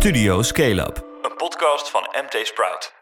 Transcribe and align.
Studio 0.00 0.42
Scale 0.42 0.80
Up, 0.80 1.04
een 1.22 1.36
podcast 1.36 1.90
van 1.90 2.00
MT 2.00 2.46
Sprout. 2.46 2.92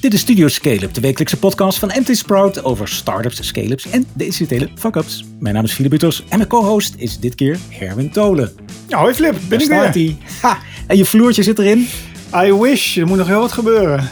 Dit 0.00 0.12
is 0.14 0.20
Studio 0.20 0.48
Scale-up, 0.48 0.94
de 0.94 1.00
wekelijkse 1.00 1.38
podcast 1.38 1.78
van 1.78 1.92
MT 1.94 2.16
Sprout 2.16 2.64
over 2.64 2.88
startups, 2.88 3.46
scale-ups 3.46 3.90
en 3.90 4.06
de 4.14 4.24
incidentele 4.24 4.70
fuck-ups. 4.78 5.24
Mijn 5.40 5.54
naam 5.54 5.64
is 5.64 5.72
Philip 5.72 5.90
Butters 5.90 6.24
en 6.28 6.36
mijn 6.38 6.48
co-host 6.48 6.94
is 6.96 7.18
dit 7.18 7.34
keer 7.34 7.58
Herwin 7.68 8.10
Tolen. 8.10 8.56
Ja, 8.88 8.98
hoi 8.98 9.14
Flip, 9.14 9.36
ben 9.48 9.60
ik 9.60 9.68
Daar 9.68 9.92
weer. 9.92 9.92
staat 9.92 9.94
hij. 9.94 10.50
Ha, 10.50 10.58
en 10.86 10.96
je 10.96 11.04
vloertje 11.04 11.42
zit 11.42 11.58
erin. 11.58 11.88
I 12.34 12.52
wish, 12.52 12.96
er 12.96 13.06
moet 13.06 13.18
nog 13.18 13.26
heel 13.26 13.40
wat 13.40 13.52
gebeuren. 13.52 14.08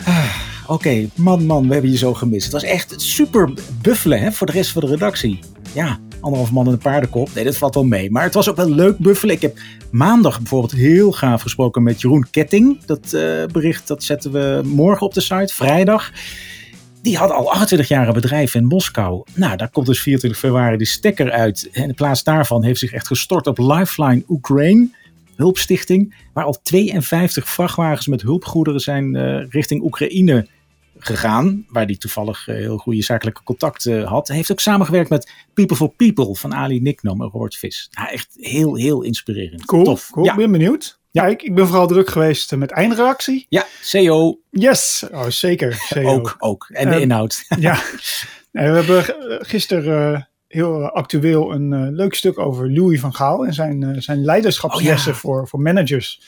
Oké, 0.66 1.08
man, 1.14 1.46
man, 1.46 1.66
we 1.66 1.72
hebben 1.72 1.90
je 1.90 1.98
zo 1.98 2.14
gemist. 2.14 2.44
Het 2.44 2.52
was 2.52 2.62
echt 2.62 2.94
super 2.96 3.52
buffelen 3.82 4.20
hè, 4.20 4.32
voor 4.32 4.46
de 4.46 4.52
rest 4.52 4.70
van 4.70 4.82
de 4.82 4.88
redactie. 4.88 5.40
Ja, 5.72 5.98
anderhalf 6.24 6.52
man 6.52 6.66
en 6.66 6.72
een 6.72 6.78
paardenkop. 6.78 7.34
Nee, 7.34 7.44
dat 7.44 7.56
valt 7.56 7.74
wel 7.74 7.84
mee. 7.84 8.10
Maar 8.10 8.22
het 8.22 8.34
was 8.34 8.48
ook 8.48 8.56
wel 8.56 8.70
leuk 8.70 8.98
buffelen. 8.98 9.34
Ik 9.34 9.42
heb 9.42 9.58
maandag 9.90 10.38
bijvoorbeeld 10.38 10.72
heel 10.72 11.12
gaaf 11.12 11.42
gesproken 11.42 11.82
met 11.82 12.00
Jeroen 12.00 12.26
Ketting. 12.30 12.84
Dat 12.84 13.12
eh, 13.12 13.44
bericht 13.52 13.88
dat 13.88 14.02
zetten 14.02 14.32
we 14.32 14.60
morgen 14.64 15.06
op 15.06 15.14
de 15.14 15.20
site, 15.20 15.54
vrijdag. 15.54 16.12
Die 17.02 17.16
had 17.16 17.30
al 17.30 17.50
28 17.50 17.88
jaar 17.88 18.12
bedrijf 18.12 18.54
in 18.54 18.64
Moskou. 18.64 19.22
Nou, 19.34 19.56
daar 19.56 19.70
komt 19.70 19.86
dus 19.86 20.00
24 20.00 20.40
februari 20.40 20.76
de 20.76 20.84
stekker 20.84 21.30
uit. 21.30 21.68
En 21.72 21.88
in 21.88 21.94
plaats 21.94 22.24
daarvan 22.24 22.64
heeft 22.64 22.78
zich 22.78 22.92
echt 22.92 23.06
gestort 23.06 23.46
op 23.46 23.58
Lifeline 23.58 24.22
Ukraine 24.28 24.88
hulpstichting, 25.36 26.14
waar 26.32 26.44
al 26.44 26.58
52 26.62 27.48
vrachtwagens 27.48 28.06
met 28.06 28.22
hulpgoederen 28.22 28.80
zijn 28.80 29.16
eh, 29.16 29.46
richting 29.48 29.82
Oekraïne 29.82 30.46
gegaan, 30.98 31.64
waar 31.68 31.86
die 31.86 31.98
toevallig 31.98 32.48
eh, 32.48 32.54
heel 32.56 32.76
goede 32.78 33.02
zakelijke 33.02 33.42
contacten 33.42 34.04
had. 34.04 34.26
Hij 34.28 34.36
heeft 34.36 34.52
ook 34.52 34.60
samengewerkt 34.60 35.10
met 35.10 35.32
People 35.54 35.76
for 35.76 35.88
People 35.90 36.34
van 36.34 36.54
Ali 36.54 36.80
Niknom 36.80 37.22
en 37.22 37.28
Robert 37.28 37.56
Vis. 37.56 37.88
Nou, 37.92 38.08
echt 38.08 38.28
heel, 38.40 38.74
heel 38.76 39.02
inspirerend. 39.02 39.64
Cool, 39.64 39.84
Tof. 39.84 40.10
cool. 40.10 40.24
Ja, 40.26 40.34
ben 40.36 40.52
benieuwd. 40.52 40.98
Ja, 41.10 41.26
ik, 41.26 41.42
ik 41.42 41.54
ben 41.54 41.66
vooral 41.66 41.86
druk 41.86 42.08
geweest 42.10 42.56
met 42.56 42.70
eindreactie. 42.70 43.46
ja, 43.48 43.66
CO 43.90 44.38
Yes, 44.50 45.04
oh, 45.12 45.26
zeker. 45.28 45.74
CEO. 45.74 46.08
ook, 46.08 46.34
ook. 46.38 46.66
En 46.72 46.88
de 46.88 46.94
Eh, 46.94 47.00
inhoud. 47.00 47.44
Ja, 47.58 47.82
Nee, 48.52 48.70
we 48.70 48.76
hebben 48.76 49.30
eh, 49.30 49.36
gisteren 49.48 50.14
eh, 50.14 50.22
heel 50.48 50.90
actueel 50.90 51.52
een 51.52 51.72
eh, 51.72 51.86
leuk 51.90 52.14
stuk 52.14 52.38
over 52.38 52.72
Louis 52.72 53.00
van 53.00 53.14
Gaal 53.14 53.46
en 53.46 53.54
zijn, 53.54 53.82
eh, 53.82 54.00
zijn 54.00 54.24
leiderschapslessen 54.24 55.08
Oh 55.10 55.14
ja. 55.14 55.20
voor, 55.20 55.48
voor 55.48 55.60
managers. 55.60 56.20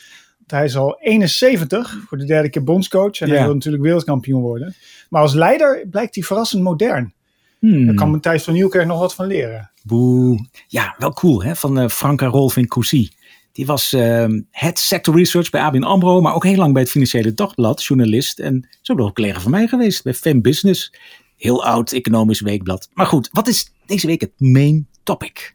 Hij 0.47 0.63
is 0.65 0.75
al 0.75 0.97
71, 0.99 2.03
voor 2.07 2.17
de 2.17 2.25
derde 2.25 2.49
keer 2.49 2.63
bondscoach 2.63 3.19
en 3.19 3.27
Ja. 3.27 3.33
hij 3.33 3.43
wil 3.45 3.53
natuurlijk 3.53 3.83
wereldkampioen 3.83 4.41
worden. 4.41 4.75
Maar 5.09 5.21
als 5.21 5.33
leider 5.33 5.87
blijkt 5.89 6.15
hij 6.15 6.23
verrassend 6.23 6.63
modern. 6.63 7.13
Hmm. 7.59 7.85
Daar 7.85 7.95
kan 7.95 8.11
Matthijs 8.11 8.43
van 8.43 8.53
Nieuwkerk 8.53 8.87
nog 8.87 8.99
wat 8.99 9.15
van 9.15 9.27
leren. 9.27 9.71
Boe. 9.83 10.47
Ja, 10.67 10.95
wel 10.97 11.13
cool 11.13 11.43
hè, 11.43 11.55
van 11.55 11.79
eh 11.79 11.87
Franka 11.89 12.25
Rolfing 12.25 12.67
Cousy. 12.67 13.09
Die 13.51 13.65
was 13.65 13.93
ehm 13.93 14.41
head 14.51 14.79
sector 14.79 15.15
research 15.15 15.49
bij 15.49 15.61
ABN 15.61 15.83
AMRO, 15.83 16.21
maar 16.21 16.33
ook 16.35 16.43
heel 16.43 16.55
lang 16.55 16.73
bij 16.73 16.81
het 16.81 16.91
Financiële 16.91 17.33
Dagblad, 17.33 17.83
journalist. 17.83 18.39
En 18.39 18.67
zo 18.81 18.97
ook 18.97 19.15
collega 19.15 19.39
van 19.39 19.51
mij 19.51 19.67
geweest 19.67 20.03
bij 20.03 20.13
Fem 20.13 20.41
Business. 20.41 20.93
Heel 21.37 21.65
oud 21.65 21.91
economisch 21.91 22.41
weekblad. 22.41 22.89
Maar 22.93 23.05
goed, 23.05 23.29
wat 23.31 23.47
is 23.47 23.71
deze 23.85 24.07
week 24.07 24.21
het 24.21 24.31
main 24.37 24.87
topic? 25.03 25.53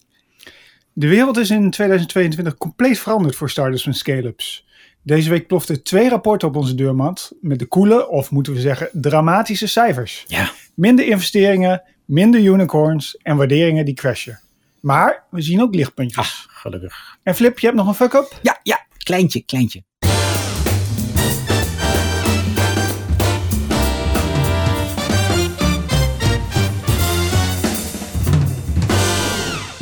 De 0.93 1.09
wereld 1.09 1.37
is 1.37 1.51
in 1.51 1.71
2022 1.71 2.57
compleet 2.57 2.99
veranderd 2.99 3.37
voor 3.37 3.51
startups 3.51 3.87
en 3.87 3.95
scale-ups. 3.95 4.65
Deze 5.03 5.31
week 5.31 5.47
ploften 5.47 5.83
twee 5.83 6.09
rapporten 6.09 6.49
op 6.49 6.57
onze 6.57 6.75
deurmat 6.75 7.33
met 7.41 7.59
de 7.59 7.69
coole, 7.69 8.09
of 8.09 8.31
moeten 8.31 8.53
we 8.53 8.61
zeggen 8.61 8.89
dramatische 8.93 9.67
cijfers. 9.67 10.25
Ja, 10.27 10.51
Minder 10.75 11.07
investeringen, 11.07 11.83
minder 12.05 12.41
unicorns 12.41 13.17
en 13.17 13.37
waarderingen 13.37 13.85
die 13.85 13.95
crashen. 13.95 14.41
Maar 14.81 15.25
we 15.31 15.43
zien 15.43 15.63
ook 15.63 15.75
lichtpuntjes. 15.75 16.47
ah, 16.49 16.55
gelukkig. 16.61 17.19
En 17.23 17.35
Flip, 17.35 17.59
je 17.59 17.67
hebt 17.67 17.79
nog 17.79 17.89
een 17.89 17.95
fuck-up? 17.95 18.39
Ja, 18.43 18.61
ja, 18.63 18.87
kleintje, 18.97 19.41
kleintje. 19.45 19.83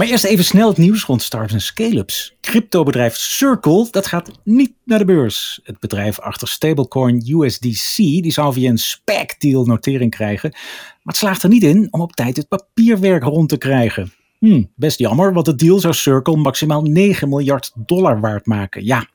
Maar 0.00 0.08
eerst 0.08 0.24
even 0.24 0.44
snel 0.44 0.68
het 0.68 0.76
nieuws 0.76 1.04
rond 1.04 1.22
startups 1.22 1.52
en 1.52 1.60
scale-ups. 1.60 2.34
Cryptobedrijf 2.40 3.16
Circle, 3.16 3.88
dat 3.90 4.06
gaat 4.06 4.30
niet 4.44 4.72
naar 4.84 4.98
de 4.98 5.04
beurs. 5.04 5.60
Het 5.62 5.78
bedrijf 5.78 6.20
achter 6.20 6.48
stablecoin 6.48 7.24
USDC, 7.26 7.96
die 7.96 8.32
zou 8.32 8.52
via 8.52 8.70
een 8.70 8.78
SPAC-deal 8.78 9.64
notering 9.64 10.10
krijgen. 10.10 10.50
Maar 10.50 11.00
het 11.02 11.16
slaagt 11.16 11.42
er 11.42 11.48
niet 11.48 11.62
in 11.62 11.88
om 11.90 12.00
op 12.00 12.12
tijd 12.12 12.36
het 12.36 12.48
papierwerk 12.48 13.22
rond 13.22 13.48
te 13.48 13.58
krijgen. 13.58 14.12
Hm, 14.38 14.62
best 14.74 14.98
jammer, 14.98 15.32
want 15.32 15.46
de 15.46 15.54
deal 15.54 15.78
zou 15.78 15.94
Circle 15.94 16.36
maximaal 16.36 16.82
9 16.82 17.28
miljard 17.28 17.72
dollar 17.74 18.20
waard 18.20 18.46
maken. 18.46 18.84
Ja, 18.84 19.06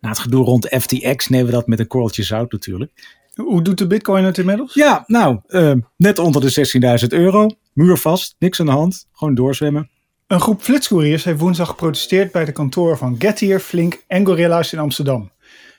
na 0.00 0.08
het 0.08 0.18
gedoe 0.18 0.44
rond 0.44 0.66
FTX 0.66 1.28
nemen 1.28 1.46
we 1.46 1.52
dat 1.52 1.66
met 1.66 1.78
een 1.78 1.86
korreltje 1.86 2.22
zout 2.22 2.52
natuurlijk. 2.52 2.92
Hoe 3.34 3.62
doet 3.62 3.78
de 3.78 3.86
bitcoin 3.86 4.24
het 4.24 4.38
inmiddels? 4.38 4.74
Ja, 4.74 5.04
nou, 5.06 5.40
eh, 5.46 5.72
net 5.96 6.18
onder 6.18 6.40
de 6.40 6.50
16.000 6.50 7.12
euro. 7.12 7.50
Muurvast, 7.72 8.36
niks 8.38 8.60
aan 8.60 8.66
de 8.66 8.72
hand. 8.72 9.06
Gewoon 9.12 9.34
doorzwemmen. 9.34 9.90
Een 10.30 10.40
groep 10.40 10.62
flitscouriers 10.62 11.24
heeft 11.24 11.40
woensdag 11.40 11.68
geprotesteerd 11.68 12.32
bij 12.32 12.44
de 12.44 12.52
kantoren 12.52 12.98
van 12.98 13.16
Getir, 13.18 13.60
Flink 13.60 14.02
en 14.06 14.26
Gorilla's 14.26 14.72
in 14.72 14.78
Amsterdam. 14.78 15.30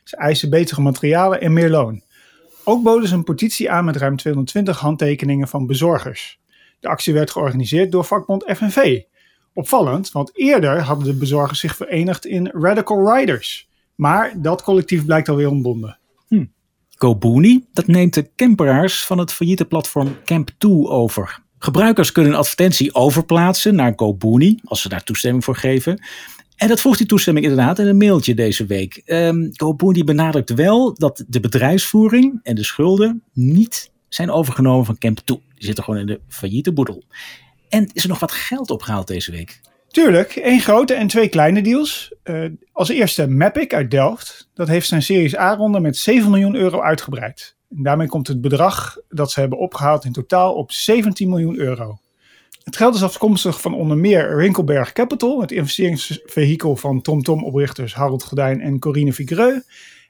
Ze 0.03 0.15
eisen 0.15 0.49
betere 0.49 0.81
materialen 0.81 1.41
en 1.41 1.53
meer 1.53 1.69
loon. 1.69 2.01
Ook 2.63 2.83
boden 2.83 3.07
ze 3.07 3.15
een 3.15 3.23
petitie 3.23 3.71
aan 3.71 3.85
met 3.85 3.95
ruim 3.95 4.17
220 4.17 4.79
handtekeningen 4.79 5.47
van 5.47 5.67
bezorgers. 5.67 6.39
De 6.79 6.87
actie 6.87 7.13
werd 7.13 7.31
georganiseerd 7.31 7.91
door 7.91 8.03
vakbond 8.03 8.43
FNV. 8.55 9.01
Opvallend, 9.53 10.11
want 10.11 10.37
eerder 10.37 10.81
hadden 10.81 11.05
de 11.05 11.17
bezorgers 11.17 11.59
zich 11.59 11.75
verenigd 11.75 12.25
in 12.25 12.49
Radical 12.53 13.15
Riders. 13.15 13.69
Maar 13.95 14.33
dat 14.41 14.63
collectief 14.63 15.05
blijkt 15.05 15.29
alweer 15.29 15.49
ontbonden. 15.49 15.99
GoBooney, 16.89 17.63
dat 17.73 17.87
neemt 17.87 18.13
de 18.13 18.29
camperaars 18.35 19.05
van 19.05 19.17
het 19.17 19.33
failliete 19.33 19.65
platform 19.65 20.15
Camp2 20.15 20.67
over. 20.83 21.41
Gebruikers 21.63 22.11
kunnen 22.11 22.31
een 22.31 22.37
advertentie 22.37 22.95
overplaatsen 22.95 23.75
naar 23.75 23.93
GoBooney, 23.95 24.59
als 24.63 24.81
ze 24.81 24.89
daar 24.89 25.03
toestemming 25.03 25.43
voor 25.43 25.55
geven. 25.55 26.03
En 26.55 26.67
dat 26.67 26.81
vroeg 26.81 26.97
die 26.97 27.05
toestemming 27.07 27.45
inderdaad 27.45 27.79
in 27.79 27.87
een 27.87 27.97
mailtje 27.97 28.33
deze 28.33 28.65
week. 28.65 29.01
Ehm 29.05 29.49
GoBooney 29.51 30.03
benadrukt 30.03 30.53
wel 30.53 30.93
dat 30.93 31.23
de 31.27 31.39
bedrijfsvoering 31.39 32.39
en 32.43 32.55
de 32.55 32.63
schulden 32.63 33.23
niet 33.33 33.91
zijn 34.09 34.31
overgenomen 34.31 34.85
van 34.85 34.95
Camp2. 34.95 35.23
Die 35.25 35.41
zitten 35.55 35.83
gewoon 35.83 35.99
in 35.99 36.05
de 36.05 36.19
failliete 36.27 36.73
boedel. 36.73 37.03
En 37.69 37.89
is 37.93 38.03
er 38.03 38.09
nog 38.09 38.19
wat 38.19 38.31
geld 38.31 38.71
opgehaald 38.71 39.07
deze 39.07 39.31
week? 39.31 39.61
Tuurlijk, 39.87 40.35
één 40.35 40.59
grote 40.59 40.93
en 40.93 41.07
twee 41.07 41.29
kleine 41.29 41.61
deals. 41.61 42.13
Eh, 42.23 42.45
als 42.71 42.89
eerste 42.89 43.27
Mapic 43.27 43.73
uit 43.73 43.91
Delft. 43.91 44.49
Dat 44.53 44.67
heeft 44.67 44.87
zijn 44.87 45.01
Series 45.01 45.37
A-ronde 45.37 45.79
met 45.79 45.97
7 45.97 46.29
miljoen 46.31 46.55
euro 46.55 46.81
uitgebreid. 46.81 47.55
Daarmee 47.73 48.07
komt 48.07 48.27
het 48.27 48.41
bedrag 48.41 48.97
dat 49.09 49.31
ze 49.31 49.39
hebben 49.39 49.59
opgehaald 49.59 50.05
in 50.05 50.11
totaal 50.11 50.53
op 50.53 50.71
17 50.71 51.29
miljoen 51.29 51.59
euro. 51.59 51.97
Het 52.63 52.75
geld 52.75 52.95
is 52.95 53.03
afkomstig 53.03 53.61
van 53.61 53.73
onder 53.73 53.97
meer 53.97 54.35
Rinkelberg 54.35 54.91
Capital, 54.91 55.41
het 55.41 55.51
investeringsvehikel 55.51 56.75
van 56.75 57.01
TomTom-oprichters 57.01 57.93
Harold 57.93 58.23
Gordijn 58.23 58.61
en 58.61 58.79
Corine 58.79 59.13
Vigreux. 59.13 59.65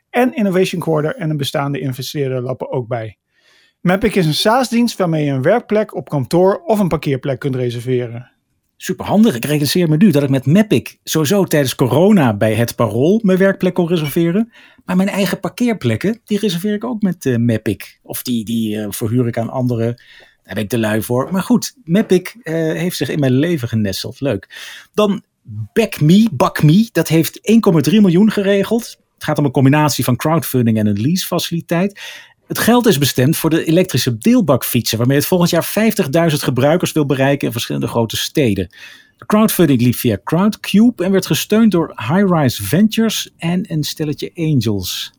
En 0.10 0.36
Innovation 0.36 0.82
Quarter 0.82 1.16
en 1.16 1.30
een 1.30 1.38
bestaande 1.38 1.80
investeerder 1.80 2.42
lappen 2.42 2.72
ook 2.72 2.88
bij. 2.88 3.18
Mapic 3.82 4.16
is 4.16 4.26
een 4.26 4.34
SaaS-dienst 4.34 4.98
waarmee 4.98 5.26
je 5.26 5.32
een 5.32 5.42
werkplek 5.42 5.96
op 5.96 6.10
kantoor 6.10 6.62
of 6.66 6.80
een 6.80 6.88
parkeerplek 6.88 7.40
kunt 7.40 7.56
reserveren. 7.56 8.31
Super 8.84 9.06
handig. 9.06 9.36
Ik 9.36 9.46
realiseer 9.46 9.90
me 9.90 9.98
nu 9.98 10.12
dat 10.12 10.24
ik 10.24 10.30
met 10.30 10.46
Mapic 10.46 10.98
sowieso 11.04 11.44
tijdens 11.44 11.76
corona 11.76 12.34
bij 12.34 12.54
het 12.54 12.76
Parool 12.76 13.20
mijn 13.24 13.38
werkplek 13.38 13.74
kon 13.74 13.88
reserveren. 13.88 14.52
Maar 14.86 14.96
mijn 14.96 15.10
eigen 15.10 15.40
parkeerplekken, 15.40 16.22
die 16.26 16.40
reserveer 16.40 16.74
ik 16.74 16.84
ook 16.84 17.02
met 17.02 17.26
eh 17.26 17.38
Mapic. 17.38 18.00
Of 18.04 18.24
die, 18.24 18.46
die 18.46 18.82
eh, 18.82 18.86
verhuur 18.90 19.28
ik 19.28 19.38
aan 19.38 19.50
anderen. 19.50 19.96
Daar 20.44 20.54
ben 20.54 20.64
ik 20.64 20.70
te 20.70 20.80
lui 20.80 21.02
voor. 21.02 21.32
Maar 21.32 21.44
goed, 21.44 21.76
Mapic 21.84 22.36
eh, 22.44 22.54
heeft 22.54 22.98
zich 22.98 23.10
in 23.10 23.20
mijn 23.20 23.32
leven 23.32 23.68
genesteld. 23.68 24.20
Leuk. 24.20 24.50
Dan 24.94 25.24
BackMe, 26.32 26.90
dat 26.92 27.08
heeft 27.08 27.40
1,3 27.90 27.92
miljoen 27.92 28.32
geregeld. 28.32 29.00
Het 29.14 29.24
gaat 29.24 29.38
om 29.38 29.46
een 29.46 29.52
combinatie 29.52 30.04
van 30.04 30.16
crowdfunding 30.16 30.78
en 30.78 30.88
een 30.88 31.02
leasefaciliteit. 31.02 32.02
Het 32.52 32.60
geld 32.60 32.86
is 32.86 32.98
bestemd 32.98 33.38
voor 33.38 33.50
de 33.50 33.66
elektrische 33.66 34.18
deelbakfietsen, 34.18 34.98
waarmee 34.98 35.18
het 35.18 35.26
volgend 35.26 35.50
jaar 35.50 35.74
50.000 36.32 36.36
gebruikers 36.38 36.92
wil 36.92 37.06
bereiken 37.06 37.48
in 37.48 37.54
verschillende 37.54 37.88
grote 37.88 38.18
steden. 38.18 38.68
De 39.18 39.26
crowdfunding 39.26 39.82
liep 39.82 39.96
via 39.96 40.18
Crowdcube 40.24 41.04
en 41.04 41.12
werd 41.12 41.26
gesteund 41.26 41.72
door 41.72 41.94
High-Rise 41.96 42.64
Ventures 42.64 43.34
en 43.38 43.72
een 43.72 43.84
stelletje 43.84 44.32
angels. 44.36 45.14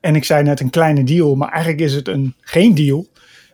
En 0.00 0.16
ik 0.16 0.24
zei 0.24 0.42
net 0.42 0.60
een 0.60 0.70
kleine 0.70 1.04
deal, 1.04 1.34
maar 1.34 1.48
eigenlijk 1.48 1.82
is 1.82 1.94
het 1.94 2.08
een 2.08 2.34
geen 2.40 2.74
deal. 2.74 3.06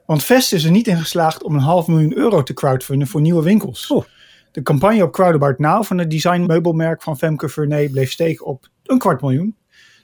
Want 0.06 0.24
Vest 0.24 0.52
is 0.52 0.64
er 0.64 0.70
niet 0.70 0.86
in 0.86 0.98
geslaagd 0.98 1.42
om 1.42 1.54
een 1.54 1.60
half 1.60 1.86
miljoen 1.86 2.16
euro 2.16 2.42
te 2.42 2.54
crowdfunden 2.54 3.08
voor 3.08 3.20
nieuwe 3.20 3.42
winkels. 3.42 3.90
Oh. 3.90 4.04
De 4.52 4.62
campagne 4.62 5.02
op 5.02 5.12
Crowdabout 5.12 5.58
Now 5.58 5.84
van 5.84 5.98
het 5.98 6.10
designmeubelmerk 6.10 7.02
van 7.02 7.18
Femke 7.18 7.48
Vernee 7.48 7.90
bleef 7.90 8.10
steken 8.10 8.46
op 8.46 8.68
een 8.84 8.98
kwart 8.98 9.20
miljoen. 9.20 9.56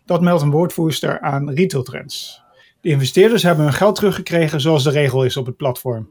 Dat 0.04 0.20
meldt 0.20 0.42
een 0.42 0.50
woordvoerster 0.50 1.20
aan 1.20 1.50
Retail 1.50 1.82
Trends. 1.82 2.43
De 2.84 2.90
investeerders 2.90 3.42
hebben 3.42 3.64
hun 3.64 3.74
geld 3.74 3.94
teruggekregen 3.94 4.60
zoals 4.60 4.82
de 4.82 4.90
regel 4.90 5.24
is 5.24 5.36
op 5.36 5.46
het 5.46 5.56
platform. 5.56 6.10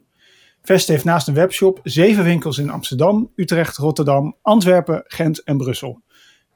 Vest 0.63 0.87
heeft 0.87 1.03
naast 1.03 1.27
een 1.27 1.33
webshop 1.33 1.79
zeven 1.83 2.23
winkels 2.23 2.57
in 2.57 2.69
Amsterdam, 2.69 3.31
Utrecht, 3.35 3.77
Rotterdam, 3.77 4.35
Antwerpen, 4.41 5.03
Gent 5.07 5.43
en 5.43 5.57
Brussel. 5.57 6.01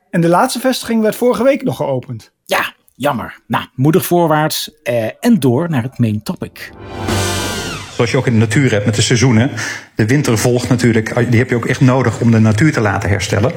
En 0.09 0.21
de 0.21 0.27
laatste 0.27 0.59
vestiging 0.59 1.01
werd 1.01 1.15
vorige 1.15 1.43
week 1.43 1.63
nog 1.63 1.75
geopend. 1.75 2.31
Ja, 2.45 2.73
jammer. 2.95 3.39
Nou, 3.47 3.65
moedig 3.75 4.05
voorwaarts 4.05 4.71
eh, 4.83 5.05
en 5.19 5.39
door 5.39 5.69
naar 5.69 5.83
het 5.83 5.97
main 5.97 6.23
topic. 6.23 6.71
Zoals 7.95 8.11
je 8.11 8.17
ook 8.17 8.27
in 8.27 8.33
de 8.33 8.39
natuur 8.39 8.71
hebt 8.71 8.85
met 8.85 8.95
de 8.95 9.01
seizoenen. 9.01 9.51
De 9.95 10.05
winter 10.05 10.37
volgt 10.37 10.69
natuurlijk, 10.69 11.29
die 11.29 11.39
heb 11.39 11.49
je 11.49 11.55
ook 11.55 11.65
echt 11.65 11.81
nodig 11.81 12.21
om 12.21 12.31
de 12.31 12.39
natuur 12.39 12.73
te 12.73 12.81
laten 12.81 13.09
herstellen. 13.09 13.51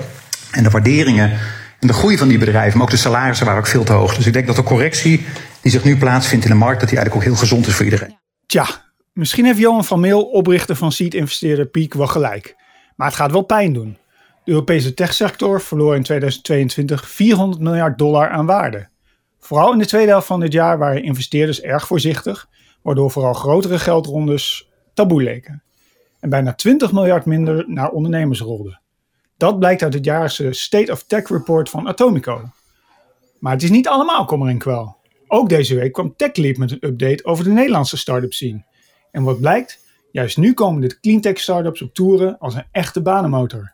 En 0.51 0.63
de 0.63 0.71
waarderingen 0.71 1.39
en 1.79 1.87
de 1.87 1.93
groei 1.93 2.19
van 2.19 2.29
die 2.29 2.39
bedrijven, 2.39 2.79
maar 2.79 2.87
ook 2.87 2.93
de 2.93 2.97
salarissen 2.97 3.47
waren 3.47 3.61
ook 3.61 3.67
veel 3.67 3.85
te 3.85 3.93
hoog. 3.93 4.17
Dus 4.17 4.27
ik 4.27 4.33
denk 4.33 4.47
dat 4.47 4.57
de 4.57 4.63
correctie 4.63 5.27
die 5.63 5.71
zich 5.71 5.85
nu 5.85 5.99
plaatsvindt 5.99 6.45
in 6.45 6.51
de 6.51 6.57
markt, 6.57 6.81
dat 6.81 6.89
die 6.89 6.99
eigenlijk 6.99 7.27
ook 7.27 7.33
heel 7.33 7.43
gezond 7.43 7.67
is 7.67 7.75
voor 7.75 7.85
iedereen. 7.85 8.19
Tja, 8.47 8.67
misschien 9.13 9.45
heeft 9.45 9.59
Johan 9.59 9.85
van 9.85 10.01
Meel, 10.01 10.23
oprichter 10.23 10.77
van 10.77 10.93
seed-investeerder 10.93 11.67
Peak, 11.67 11.95
wel 11.95 12.07
gelijk. 12.07 12.57
Maar 12.97 13.07
het 13.07 13.17
gaat 13.17 13.33
wel 13.33 13.43
pijn 13.43 13.73
doen. 13.73 13.99
De 14.45 14.51
Europese 14.51 14.95
techsector 14.95 15.61
verloor 15.61 15.97
in 15.97 16.03
2022 16.03 17.11
400 17.11 17.63
miljard 17.63 17.99
dollar 17.99 18.29
aan 18.29 18.47
waarde. 18.47 18.89
Vooral 19.39 19.73
in 19.73 19.79
de 19.79 19.87
tweede 19.87 20.11
helft 20.11 20.27
van 20.27 20.41
dit 20.41 20.53
jaar 20.53 20.79
waren 20.79 21.03
investeerders 21.03 21.61
erg 21.61 21.87
voorzichtig, 21.87 22.49
waardoor 22.83 23.11
vooral 23.11 23.33
grotere 23.33 23.79
geldrondes 23.79 24.69
taboe 24.95 25.23
leken. 25.23 25.63
En 26.21 26.31
bijna 26.31 26.55
20 26.55 26.93
miljard 26.93 27.25
minder 27.25 27.65
naar 27.67 27.91
ondernemers 27.91 28.41
rolden. 28.41 28.81
Dat 29.37 29.59
blijkt 29.59 29.83
uit 29.83 29.95
het 29.95 30.05
jaarlijkse 30.05 30.53
State 30.53 30.93
of 30.93 31.05
Tech 31.05 31.29
Report 31.29 31.71
van 31.71 31.89
Atomico. 31.89 32.51
Maar 33.39 33.53
het 33.53 33.63
is 33.63 33.71
niet 33.71 33.89
allemaal 33.89 34.25
kommer 34.25 34.49
en 34.49 34.59
kwel. 34.59 34.97
Ook 35.33 35.49
deze 35.49 35.75
week 35.75 35.93
kwam 35.93 36.17
TechLeap 36.17 36.57
met 36.57 36.71
een 36.71 36.79
update 36.81 37.25
over 37.25 37.45
de 37.45 37.51
Nederlandse 37.51 37.97
start-up 37.97 38.33
scene. 38.33 38.65
En 39.11 39.23
wat 39.23 39.41
blijkt? 39.41 39.79
Juist 40.13 40.37
nu 40.37 40.55
komen 40.55 40.81
de 40.81 41.01
cleantech 41.01 41.39
startups 41.41 41.83
op 41.83 41.95
toeren 41.95 42.39
als 42.39 42.55
een 42.55 42.65
echte 42.73 43.03
banenmotor. 43.03 43.73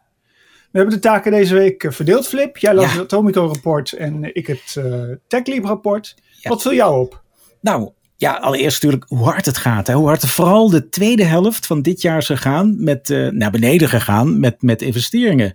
We 0.70 0.79
hebben 0.79 0.94
de 0.94 1.00
taken 1.00 1.32
deze 1.32 1.55
week 1.55 1.85
eh, 1.85 1.91
verdeeld, 1.91 2.29
Flip. 2.29 2.56
Jij 2.56 2.75
las 2.75 2.85
Ja. 2.85 2.91
het 2.91 3.00
Atomico-rapport 3.00 3.93
en 3.93 4.35
ik 4.35 4.47
het 4.47 4.75
uh, 4.79 5.03
TechLeap-rapport. 5.29 6.14
Wat 6.43 6.62
viel 6.62 6.75
jou 6.75 7.00
op? 7.00 7.23
Nou, 7.61 7.91
ja, 8.17 8.32
allereerst 8.35 8.82
natuurlijk 8.82 9.11
hoe 9.11 9.25
hard 9.25 9.47
het 9.47 9.56
gaat. 9.56 9.87
Hè? 9.87 9.94
Hoe 9.94 10.06
hard 10.06 10.26
vooral 10.26 10.70
de 10.70 10.88
tweede 10.88 11.25
helft 11.25 11.67
van 11.67 11.82
dit 11.82 12.00
jaar 12.02 12.19
is 12.19 12.26
gegaan, 12.26 12.85
met, 12.85 13.11
eh, 13.11 13.29
naar 13.29 13.50
beneden 13.50 13.88
gegaan 13.88 14.41
met, 14.41 14.62
met 14.62 14.82
investeringen. 14.82 15.55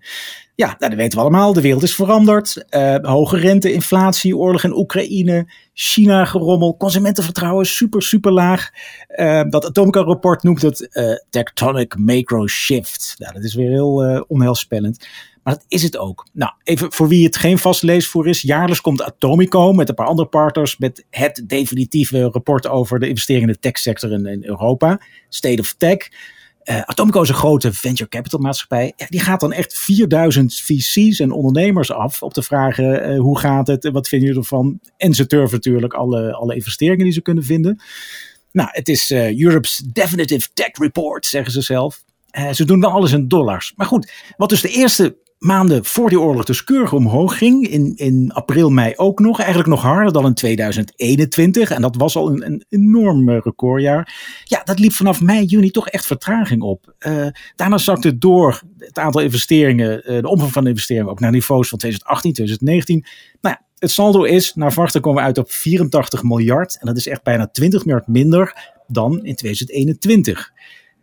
Ja, 0.62 0.76
nou, 0.80 0.90
dat 0.92 0.94
weten 0.94 1.18
we 1.18 1.24
allemaal. 1.24 1.54
De 1.54 1.62
wereld 1.62 1.84
is 1.84 1.96
veranderd. 1.96 2.66
Eh, 2.70 2.96
hoge 3.02 3.38
rente, 3.38 3.74
inflatie, 3.74 4.38
oorlog 4.38 4.64
in 4.64 4.78
Oekraïne, 4.78 5.52
China 5.74 6.26
gerommel, 6.26 6.78
consumentenvertrouwen 6.78 7.66
super, 7.66 8.02
super 8.02 8.32
laag. 8.32 8.70
Eh, 9.08 9.44
dat 9.50 9.66
Atomica-rapport 9.66 10.44
noemt 10.44 10.62
het 10.62 10.94
eh, 10.94 11.14
tectonic 11.30 11.98
macro 11.98 12.48
shift. 12.48 13.16
Nou, 13.18 13.34
dat 13.34 13.44
is 13.44 13.54
weer 13.54 13.70
heel 13.70 14.26
onheilspellend. 14.28 15.08
Maar 15.44 15.54
dat 15.54 15.66
is 15.68 15.84
het 15.84 15.98
ook. 15.98 16.28
Nou, 16.34 16.52
even 16.64 16.92
voor 16.92 17.08
wie 17.08 17.26
het 17.26 17.38
geen 17.38 17.58
vast 17.58 17.84
leesvoer 17.84 18.28
is. 18.28 18.42
Jaarlijks 18.42 18.82
komt 18.82 19.02
Atomico 19.02 19.74
met 19.74 19.90
een 19.90 19.96
paar 19.96 20.08
andere 20.08 20.28
partners 20.28 20.78
met 20.78 21.06
het 21.10 21.44
definitieve 21.48 22.22
rapport 22.22 22.68
over 22.68 23.00
de 23.00 23.08
investeringen 23.08 23.48
in 23.48 23.54
de 23.54 23.60
techsector 23.60 24.12
in, 24.12 24.26
in 24.26 24.46
Europa. 24.46 25.02
State 25.30 25.62
of 25.62 25.76
Tech. 25.78 26.10
Uh, 26.64 26.82
Atomico 26.82 27.22
is 27.22 27.30
een 27.30 27.36
grote 27.36 27.74
venture 27.74 28.10
capital 28.10 28.40
maatschappij. 28.40 28.94
Die 29.10 29.20
gaat 29.20 29.40
dan 29.40 29.54
echt 29.54 29.78
4000 29.78 30.56
VC's 30.56 31.20
en 31.20 31.32
ondernemers 31.32 31.92
af 31.92 32.24
op 32.24 32.34
de 32.34 32.42
vragen 32.42 33.12
uh, 33.12 33.20
hoe 33.20 33.40
gaat 33.40 33.68
het, 33.68 33.90
wat 33.92 34.08
vinden 34.08 34.28
jullie 34.28 34.44
ervan? 34.44 34.80
En 34.98 35.14
ze 35.14 35.28
turven 35.28 35.56
natuurlijk 35.56 35.94
alle, 35.94 36.34
alle 36.34 36.56
investeringen 36.56 37.04
die 37.04 37.14
ze 37.14 37.22
kunnen 37.22 37.44
vinden. 37.44 37.82
Nou, 38.52 38.70
het 38.72 38.90
is 38.90 39.12
uh, 39.12 39.40
Europe's 39.42 39.84
Definitive 39.94 40.50
Tech 40.54 40.72
Report, 40.72 41.26
zeggen 41.26 41.52
ze 41.52 41.62
zelf. 41.62 42.04
ze 42.52 42.66
doen 42.66 42.80
wel 42.80 42.92
alles 42.92 43.12
in 43.12 43.28
dollars. 43.28 43.74
Maar 43.76 43.88
goed, 43.88 44.12
wat 44.38 44.50
dus 44.50 44.62
de 44.62 44.70
eerste 44.70 45.16
maanden 45.42 45.86
voor 45.86 46.10
die 46.10 46.20
oorlog 46.20 46.46
dus 46.46 46.64
keurig 46.64 46.94
omhoog 46.94 47.38
ging. 47.38 47.68
In, 47.68 47.94
in 47.96 48.32
april, 48.34 48.70
mei 48.70 48.94
ook 48.96 49.20
nog. 49.20 49.40
Eigenlijk 49.40 49.70
nog 49.70 49.82
harder 49.82 50.14
dan 50.14 50.26
in 50.26 50.34
2021. 50.34 51.72
En 51.72 51.82
dat 51.82 51.96
was 51.96 52.16
al 52.16 52.30
een, 52.30 52.46
een 52.46 52.66
enorm 52.70 53.30
recordjaar. 53.30 54.14
Ja, 54.44 54.62
dat 54.64 54.80
liep 54.80 54.94
vanaf 54.94 55.22
mei, 55.22 55.46
juni 55.46 55.72
toch 55.72 55.90
echt 55.90 56.06
vertraging 56.06 56.62
op. 56.62 56.94
Uh, 57.08 57.28
daarna 57.56 57.78
zakte 57.78 58.08
het 58.08 58.22
door 58.22 58.62
het 58.78 59.00
aantal 59.00 59.22
investeringen, 59.22 60.12
uh, 60.12 60.22
de 60.22 60.28
omvang 60.28 60.52
van 60.52 60.64
de 60.64 60.70
investeringen 60.70 61.12
ook 61.12 61.20
naar 61.20 61.32
niveaus 61.32 61.70
van 61.70 61.78
2018, 61.78 62.34
2019. 62.34 63.06
Nou 63.42 63.56
ja, 63.60 63.66
het 63.78 63.92
saldo 63.92 64.24
is, 64.24 64.54
naar 64.54 64.72
verwachting 64.72 65.04
komen 65.04 65.20
we 65.20 65.28
uit 65.28 65.38
op 65.38 65.52
84 65.52 66.24
miljard. 66.24 66.78
En 66.80 66.88
dat 66.88 66.98
is 66.98 67.08
echt 67.08 67.24
bijna 67.24 67.48
20 67.48 67.86
miljard 67.86 68.08
minder 68.08 68.74
dan 68.88 69.12
in 69.24 69.36
2021. 69.36 70.52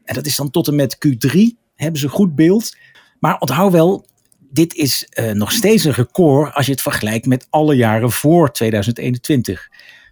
En 0.04 0.14
dat 0.14 0.26
is 0.26 0.36
dan 0.36 0.50
tot 0.50 0.68
en 0.68 0.74
met 0.74 0.96
Q3, 1.06 1.40
hebben 1.74 2.00
ze 2.00 2.08
goed 2.08 2.34
beeld. 2.34 2.76
Maar 3.18 3.38
onthoud 3.38 3.72
wel, 3.72 4.06
dit 4.50 4.74
is 4.74 5.08
uh, 5.20 5.30
nog 5.30 5.52
steeds 5.52 5.84
een 5.84 5.92
record 5.92 6.54
als 6.54 6.66
je 6.66 6.72
het 6.72 6.82
vergelijkt 6.82 7.26
met 7.26 7.46
alle 7.50 7.74
jaren 7.76 8.10
voor 8.10 8.52
2021. 8.52 9.68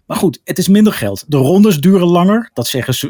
Maar 0.07 0.17
goed, 0.17 0.41
het 0.43 0.57
is 0.57 0.67
minder 0.67 0.93
geld. 0.93 1.25
De 1.27 1.37
rondes 1.37 1.79
duren 1.79 2.07
langer, 2.07 2.49
dat 2.53 2.67
zeggen 2.67 3.09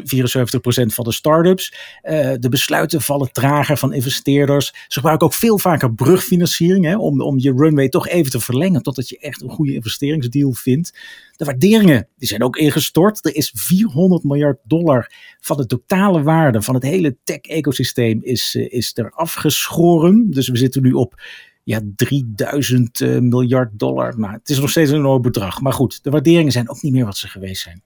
van 0.86 1.04
de 1.04 1.12
start-ups. 1.12 1.74
Uh, 2.02 2.32
de 2.38 2.48
besluiten 2.48 3.00
vallen 3.00 3.32
trager 3.32 3.76
van 3.76 3.92
investeerders. 3.92 4.66
Ze 4.66 4.74
gebruiken 4.88 5.26
ook 5.26 5.34
veel 5.34 5.58
vaker 5.58 5.94
brugfinanciering 5.94 6.84
hè, 6.84 6.96
om, 6.96 7.20
om 7.20 7.38
je 7.38 7.52
runway 7.56 7.88
toch 7.88 8.08
even 8.08 8.30
te 8.30 8.40
verlengen 8.40 8.82
totdat 8.82 9.08
je 9.08 9.18
echt 9.18 9.42
een 9.42 9.50
goede 9.50 9.74
investeringsdeal 9.74 10.52
vindt. 10.52 10.98
De 11.36 11.44
waarderingen 11.44 12.08
die 12.16 12.28
zijn 12.28 12.42
ook 12.42 12.56
ingestort. 12.56 13.24
Er 13.24 13.34
is 13.34 13.52
400 13.54 14.24
miljard 14.24 14.58
dollar 14.64 15.12
van 15.40 15.56
de 15.56 15.66
totale 15.66 16.22
waarde 16.22 16.62
van 16.62 16.74
het 16.74 16.84
hele 16.84 17.16
tech-ecosysteem 17.24 18.20
is, 18.22 18.54
uh, 18.54 18.72
is 18.72 18.90
er 18.94 19.10
afgeschoren. 19.10 20.30
Dus 20.30 20.48
we 20.48 20.56
zitten 20.56 20.82
nu 20.82 20.92
op 20.92 21.22
ja, 21.68 21.80
3000 21.96 23.00
uh, 23.00 23.18
miljard 23.18 23.78
dollar. 23.78 24.18
Nou, 24.18 24.32
het 24.32 24.48
is 24.48 24.60
nog 24.60 24.70
steeds 24.70 24.90
een 24.90 24.96
enorm 24.96 25.22
bedrag. 25.22 25.60
Maar 25.60 25.72
goed, 25.72 26.02
de 26.02 26.10
waarderingen 26.10 26.52
zijn 26.52 26.70
ook 26.70 26.82
niet 26.82 26.92
meer 26.92 27.04
wat 27.04 27.16
ze 27.16 27.28
geweest 27.28 27.62
zijn. 27.62 27.82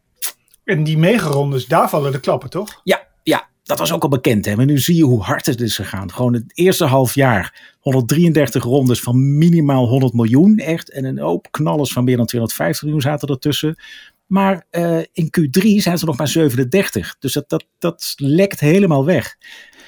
En 0.64 0.84
die 0.84 0.98
megarondes, 0.98 1.66
daar 1.66 1.88
vallen 1.88 2.12
de 2.12 2.20
klappen, 2.20 2.50
toch? 2.50 2.80
Ja, 2.84 3.06
ja, 3.22 3.48
dat 3.62 3.78
was 3.78 3.92
ook 3.92 4.02
al 4.02 4.08
bekend. 4.08 4.44
Hè? 4.44 4.56
Maar 4.56 4.64
nu 4.64 4.78
zie 4.78 4.96
je 4.96 5.02
hoe 5.02 5.22
hard 5.22 5.46
het 5.46 5.60
is 5.60 5.76
gegaan. 5.76 6.12
Gewoon 6.12 6.32
het 6.32 6.44
eerste 6.54 6.84
half 6.84 7.14
jaar 7.14 7.74
133 7.80 8.64
rondes 8.64 9.00
van 9.00 9.38
minimaal 9.38 9.86
100 9.86 10.12
miljoen. 10.12 10.56
Echt. 10.56 10.90
En 10.90 11.04
een 11.04 11.18
hoop 11.18 11.48
knallers 11.50 11.92
van 11.92 12.04
meer 12.04 12.16
dan 12.16 12.26
250 12.26 12.82
miljoen 12.82 13.02
zaten 13.02 13.28
ertussen. 13.28 13.76
Maar 14.32 14.66
uh, 14.70 14.98
in 15.12 15.30
Q3 15.40 15.68
zijn 15.76 15.98
ze 15.98 16.04
nog 16.04 16.16
maar 16.16 16.28
37. 16.28 17.16
Dus 17.18 17.32
dat, 17.32 17.48
dat, 17.48 17.64
dat 17.78 18.14
lekt 18.16 18.60
helemaal 18.60 19.04
weg. 19.04 19.36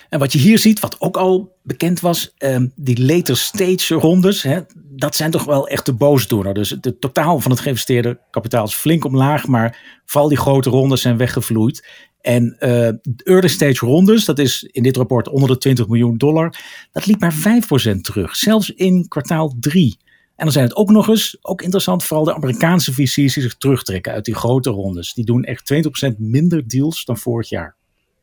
En 0.09 0.19
wat 0.19 0.33
je 0.33 0.39
hier 0.39 0.59
ziet, 0.59 0.81
wat 0.81 1.01
ook 1.01 1.17
al 1.17 1.57
bekend 1.63 2.01
was, 2.01 2.35
um, 2.39 2.73
die 2.77 3.07
later 3.07 3.37
stage 3.37 3.95
rondes, 3.95 4.43
hè, 4.43 4.61
dat 4.77 5.17
zijn 5.17 5.31
toch 5.31 5.45
wel 5.45 5.69
echt 5.69 5.87
de 5.87 5.93
boosdoener. 5.93 6.55
Dus 6.55 6.71
het 6.71 7.01
totaal 7.01 7.41
van 7.41 7.51
het 7.51 7.61
geïnvesteerde 7.61 8.21
kapitaal 8.31 8.65
is 8.65 8.75
flink 8.75 9.05
omlaag, 9.05 9.47
maar 9.47 10.01
vooral 10.05 10.29
die 10.29 10.39
grote 10.39 10.71
rondes 10.71 11.01
zijn 11.01 11.17
weggevloeid. 11.17 11.89
En 12.21 12.57
uh, 12.61 12.89
early 13.17 13.49
stage 13.49 13.87
rondes, 13.87 14.25
dat 14.25 14.39
is 14.39 14.63
in 14.63 14.83
dit 14.83 14.97
rapport 14.97 15.29
onder 15.29 15.49
de 15.49 15.59
20 15.59 15.89
miljoen 15.89 16.17
dollar, 16.17 16.55
dat 16.93 17.07
liep 17.07 17.21
maar 17.21 17.63
5% 17.95 18.01
terug, 18.01 18.37
zelfs 18.37 18.71
in 18.71 19.09
kwartaal 19.09 19.55
3. 19.61 19.97
En 20.37 20.45
dan 20.45 20.53
zijn 20.53 20.65
het 20.65 20.77
ook 20.77 20.91
nog 20.91 21.09
eens, 21.09 21.37
ook 21.41 21.63
interessant, 21.63 22.05
vooral 22.05 22.25
de 22.25 22.35
Amerikaanse 22.35 22.93
VC's 22.93 23.15
die 23.15 23.29
zich 23.29 23.57
terugtrekken 23.57 24.13
uit 24.13 24.25
die 24.25 24.35
grote 24.35 24.71
rondes. 24.71 25.13
Die 25.13 25.25
doen 25.25 25.45
echt 25.45 25.73
20% 26.13 26.17
minder 26.19 26.69
deals 26.69 27.05
dan 27.05 27.19
vorig 27.19 27.49
jaar. 27.49 27.77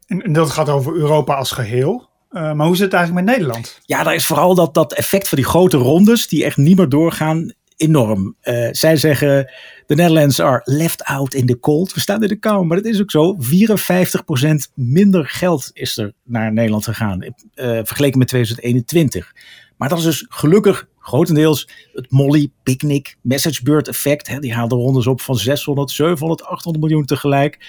En 0.08 0.34
dat 0.34 0.50
gaat 0.50 0.70
over 0.70 0.96
Europa 0.96 1.36
als 1.36 1.52
geheel. 1.52 2.10
Uh, 2.32 2.54
maar 2.54 2.68
hoe 2.68 2.76
zit 2.76 2.86
het 2.86 2.94
eigenlijk 2.94 3.26
met 3.26 3.36
Nederland? 3.36 3.80
Ja, 3.86 4.04
daar 4.04 4.16
is 4.16 4.26
vooral 4.26 4.56
dat, 4.56 4.74
dat 4.74 4.94
effect 4.94 5.30
van 5.30 5.38
die 5.38 5.48
grote 5.48 5.78
rondes 5.78 6.28
die 6.28 6.44
echt 6.44 6.58
niet 6.58 6.78
meer 6.78 6.90
doorgaan 6.90 7.54
enorm. 7.76 8.36
Uh, 8.44 8.68
zij 8.72 8.96
zeggen, 8.96 9.52
de 9.86 9.96
Netherlands 9.96 10.40
are 10.40 10.62
left 10.64 11.04
out 11.04 11.34
in 11.34 11.46
the 11.46 11.60
cold. 11.60 11.94
We 11.94 12.00
staan 12.00 12.22
in 12.22 12.28
de 12.28 12.36
kou, 12.36 12.66
maar 12.66 12.78
dat 12.78 12.86
is 12.86 13.02
ook 13.02 13.12
zo. 13.12 13.38
54% 13.38 14.74
minder 14.74 15.26
geld 15.28 15.70
is 15.74 15.98
er 15.98 16.14
naar 16.24 16.54
Nederland 16.54 16.84
gegaan, 16.84 17.24
uh, 17.24 17.32
vergeleken 17.56 18.20
met 18.20 18.28
2021. 18.28 19.34
Maar 19.78 19.90
dat 19.90 19.98
is 19.98 20.04
dus 20.04 20.26
gelukkig 20.30 20.88
grotendeels 21.02 21.70
het 21.94 22.12
Molly, 22.12 22.52
Picnic, 22.64 23.18
Messagebird 23.22 23.88
effect. 23.88 24.28
Hè, 24.28 24.40
die 24.40 24.54
haalden 24.54 24.78
rondes 24.78 25.08
op 25.08 25.22
van 25.22 25.36
600, 25.36 25.92
700, 25.92 26.44
800 26.44 26.84
miljoen 26.84 27.06
tegelijk. 27.06 27.66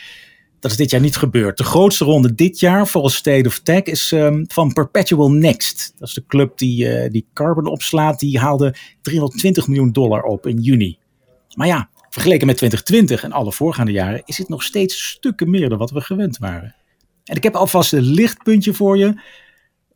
Dat 0.60 0.70
is 0.70 0.76
dit 0.76 0.90
jaar 0.90 1.00
niet 1.00 1.16
gebeurd. 1.16 1.56
De 1.56 1.64
grootste 1.64 2.04
ronde 2.04 2.34
dit 2.34 2.60
jaar 2.60 2.88
volgens 2.88 3.14
State 3.14 3.48
of 3.48 3.58
Tech 3.58 3.82
is 3.82 4.10
um, 4.10 4.44
van 4.48 4.72
Perpetual 4.72 5.30
Next. 5.30 5.94
Dat 5.98 6.08
is 6.08 6.14
de 6.14 6.26
club 6.26 6.58
die, 6.58 7.04
uh, 7.04 7.10
die 7.10 7.26
carbon 7.34 7.66
opslaat. 7.66 8.18
Die 8.18 8.38
haalde 8.38 8.74
320 9.00 9.66
miljoen 9.66 9.92
dollar 9.92 10.22
op 10.22 10.46
in 10.46 10.60
juni. 10.60 10.98
Maar 11.54 11.66
ja, 11.66 11.90
vergeleken 12.10 12.46
met 12.46 12.56
2020 12.56 13.24
en 13.24 13.32
alle 13.32 13.52
voorgaande 13.52 13.92
jaren 13.92 14.22
is 14.24 14.38
het 14.38 14.48
nog 14.48 14.62
steeds 14.62 15.08
stukken 15.08 15.50
meer 15.50 15.68
dan 15.68 15.78
wat 15.78 15.90
we 15.90 16.00
gewend 16.00 16.38
waren. 16.38 16.74
En 17.24 17.36
ik 17.36 17.42
heb 17.42 17.54
alvast 17.54 17.92
een 17.92 18.02
lichtpuntje 18.02 18.74
voor 18.74 18.98
je. 18.98 19.20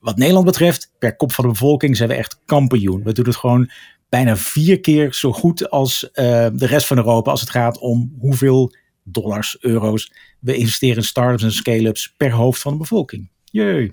Wat 0.07 0.17
Nederland 0.17 0.47
betreft, 0.47 0.93
per 0.99 1.17
kop 1.17 1.33
van 1.33 1.45
de 1.45 1.51
bevolking 1.51 1.97
zijn 1.97 2.09
we 2.09 2.15
echt 2.15 2.41
kampioen. 2.45 3.03
We 3.03 3.13
doen 3.13 3.25
het 3.25 3.37
gewoon 3.37 3.71
bijna 4.09 4.37
vier 4.37 4.81
keer 4.81 5.15
zo 5.15 5.33
goed 5.33 5.71
als 5.71 6.03
uh, 6.05 6.13
de 6.53 6.67
rest 6.67 6.87
van 6.87 6.97
Europa 6.97 7.31
als 7.31 7.41
het 7.41 7.51
gaat 7.51 7.79
om 7.79 8.17
hoeveel 8.19 8.75
dollars, 9.03 9.57
euro's. 9.61 10.13
We 10.41 10.57
investeren 10.57 10.97
in 10.97 11.03
startups 11.03 11.43
en 11.43 11.53
scale-ups 11.53 12.15
per 12.17 12.31
hoofd 12.31 12.61
van 12.61 12.73
de 12.73 12.79
bevolking. 12.79 13.31
Jee. 13.45 13.93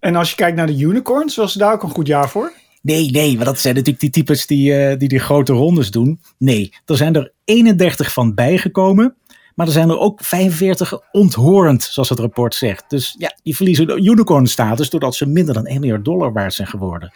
En 0.00 0.16
als 0.16 0.30
je 0.30 0.36
kijkt 0.36 0.56
naar 0.56 0.66
de 0.66 0.78
unicorns, 0.78 1.36
was 1.36 1.52
daar 1.52 1.72
ook 1.72 1.82
een 1.82 1.90
goed 1.90 2.06
jaar 2.06 2.28
voor? 2.28 2.52
Nee, 2.82 3.10
nee, 3.10 3.32
want 3.32 3.44
dat 3.44 3.60
zijn 3.60 3.74
natuurlijk 3.74 4.00
die 4.00 4.10
types 4.10 4.46
die, 4.46 4.72
uh, 4.72 4.98
die 4.98 5.08
die 5.08 5.18
grote 5.18 5.52
rondes 5.52 5.90
doen. 5.90 6.20
Nee, 6.38 6.72
er 6.86 6.96
zijn 6.96 7.14
er 7.14 7.32
31 7.44 8.12
van 8.12 8.34
bijgekomen. 8.34 9.16
Maar 9.58 9.66
er 9.66 9.72
zijn 9.72 9.88
er 9.88 9.98
ook 9.98 10.20
45 10.24 11.00
onthorend, 11.12 11.82
zoals 11.82 12.08
het 12.08 12.18
rapport 12.18 12.54
zegt. 12.54 12.84
Dus 12.88 13.14
ja, 13.18 13.36
die 13.42 13.56
verliezen 13.56 13.86
de 13.86 13.96
unicorn-status 13.96 14.90
doordat 14.90 15.14
ze 15.14 15.26
minder 15.26 15.54
dan 15.54 15.66
1 15.66 15.80
miljard 15.80 16.04
dollar 16.04 16.32
waard 16.32 16.54
zijn 16.54 16.68
geworden. 16.68 17.12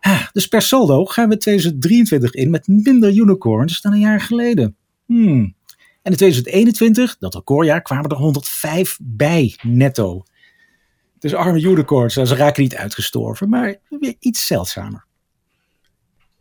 Ah, 0.00 0.26
dus 0.32 0.46
per 0.46 0.62
saldo 0.62 1.04
gaan 1.04 1.28
we 1.28 1.36
2023 1.36 2.32
in 2.32 2.50
met 2.50 2.66
minder 2.66 3.12
unicorns 3.14 3.80
dan 3.80 3.92
een 3.92 3.98
jaar 3.98 4.20
geleden. 4.20 4.76
Hmm. 5.06 5.54
En 6.02 6.10
in 6.10 6.16
2021, 6.16 7.16
dat 7.18 7.34
recordjaar, 7.34 7.82
kwamen 7.82 8.10
er 8.10 8.16
105 8.16 8.98
bij 9.02 9.56
netto. 9.62 10.22
Dus 11.18 11.34
arme 11.34 11.60
unicorns, 11.60 12.14
ze 12.14 12.34
raken 12.34 12.62
niet 12.62 12.76
uitgestorven, 12.76 13.48
maar 13.48 13.76
weer 13.88 14.14
iets 14.18 14.46
zeldzamer. 14.46 15.04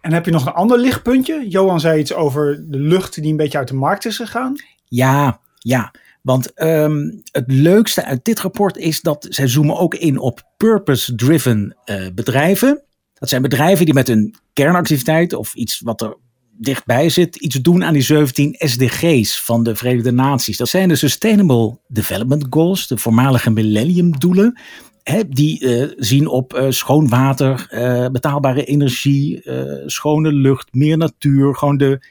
En 0.01 0.13
heb 0.13 0.25
je 0.25 0.31
nog 0.31 0.45
een 0.45 0.53
ander 0.53 0.77
lichtpuntje? 0.77 1.49
Johan 1.49 1.79
zei 1.79 1.99
iets 1.99 2.13
over 2.13 2.65
de 2.67 2.79
lucht 2.79 3.21
die 3.21 3.31
een 3.31 3.37
beetje 3.37 3.57
uit 3.57 3.67
de 3.67 3.73
markt 3.73 4.05
is 4.05 4.15
gegaan. 4.15 4.55
Ja, 4.93 5.41
ja. 5.57 5.91
Want 6.21 6.61
um, 6.61 7.21
het 7.31 7.43
leukste 7.47 8.05
uit 8.05 8.25
dit 8.25 8.39
rapport 8.39 8.77
is 8.77 9.01
dat 9.01 9.27
zij 9.29 9.47
zoomen 9.47 9.77
ook 9.77 9.95
in 9.95 10.17
op 10.17 10.43
purpose-driven 10.57 11.77
uh, 11.85 12.07
bedrijven. 12.13 12.83
Dat 13.13 13.29
zijn 13.29 13.41
bedrijven 13.41 13.85
die 13.85 13.93
met 13.93 14.07
hun 14.07 14.35
kernactiviteit 14.53 15.33
of 15.33 15.53
iets 15.53 15.79
wat 15.79 16.01
er 16.01 16.17
dichtbij 16.57 17.09
zit, 17.09 17.35
iets 17.35 17.55
doen 17.55 17.83
aan 17.83 17.93
die 17.93 18.01
17 18.01 18.55
SDG's 18.57 19.41
van 19.41 19.63
de 19.63 19.75
Verenigde 19.75 20.11
Naties. 20.11 20.57
Dat 20.57 20.69
zijn 20.69 20.87
de 20.87 20.95
Sustainable 20.95 21.79
Development 21.87 22.45
Goals, 22.49 22.87
de 22.87 22.97
voormalige 22.97 23.49
millenniumdoelen. 23.49 24.59
Hè, 25.03 25.27
die 25.27 25.65
uh, 25.65 25.91
zien 25.97 26.27
op 26.27 26.53
uh, 26.53 26.65
schoon 26.69 27.07
water, 27.09 27.67
betaalbare 28.11 28.65
energie, 28.65 29.41
schone 29.85 30.33
lucht, 30.33 30.73
meer 30.73 30.97
natuur. 30.97 31.55
Gewoon 31.55 31.77
de, 31.77 32.05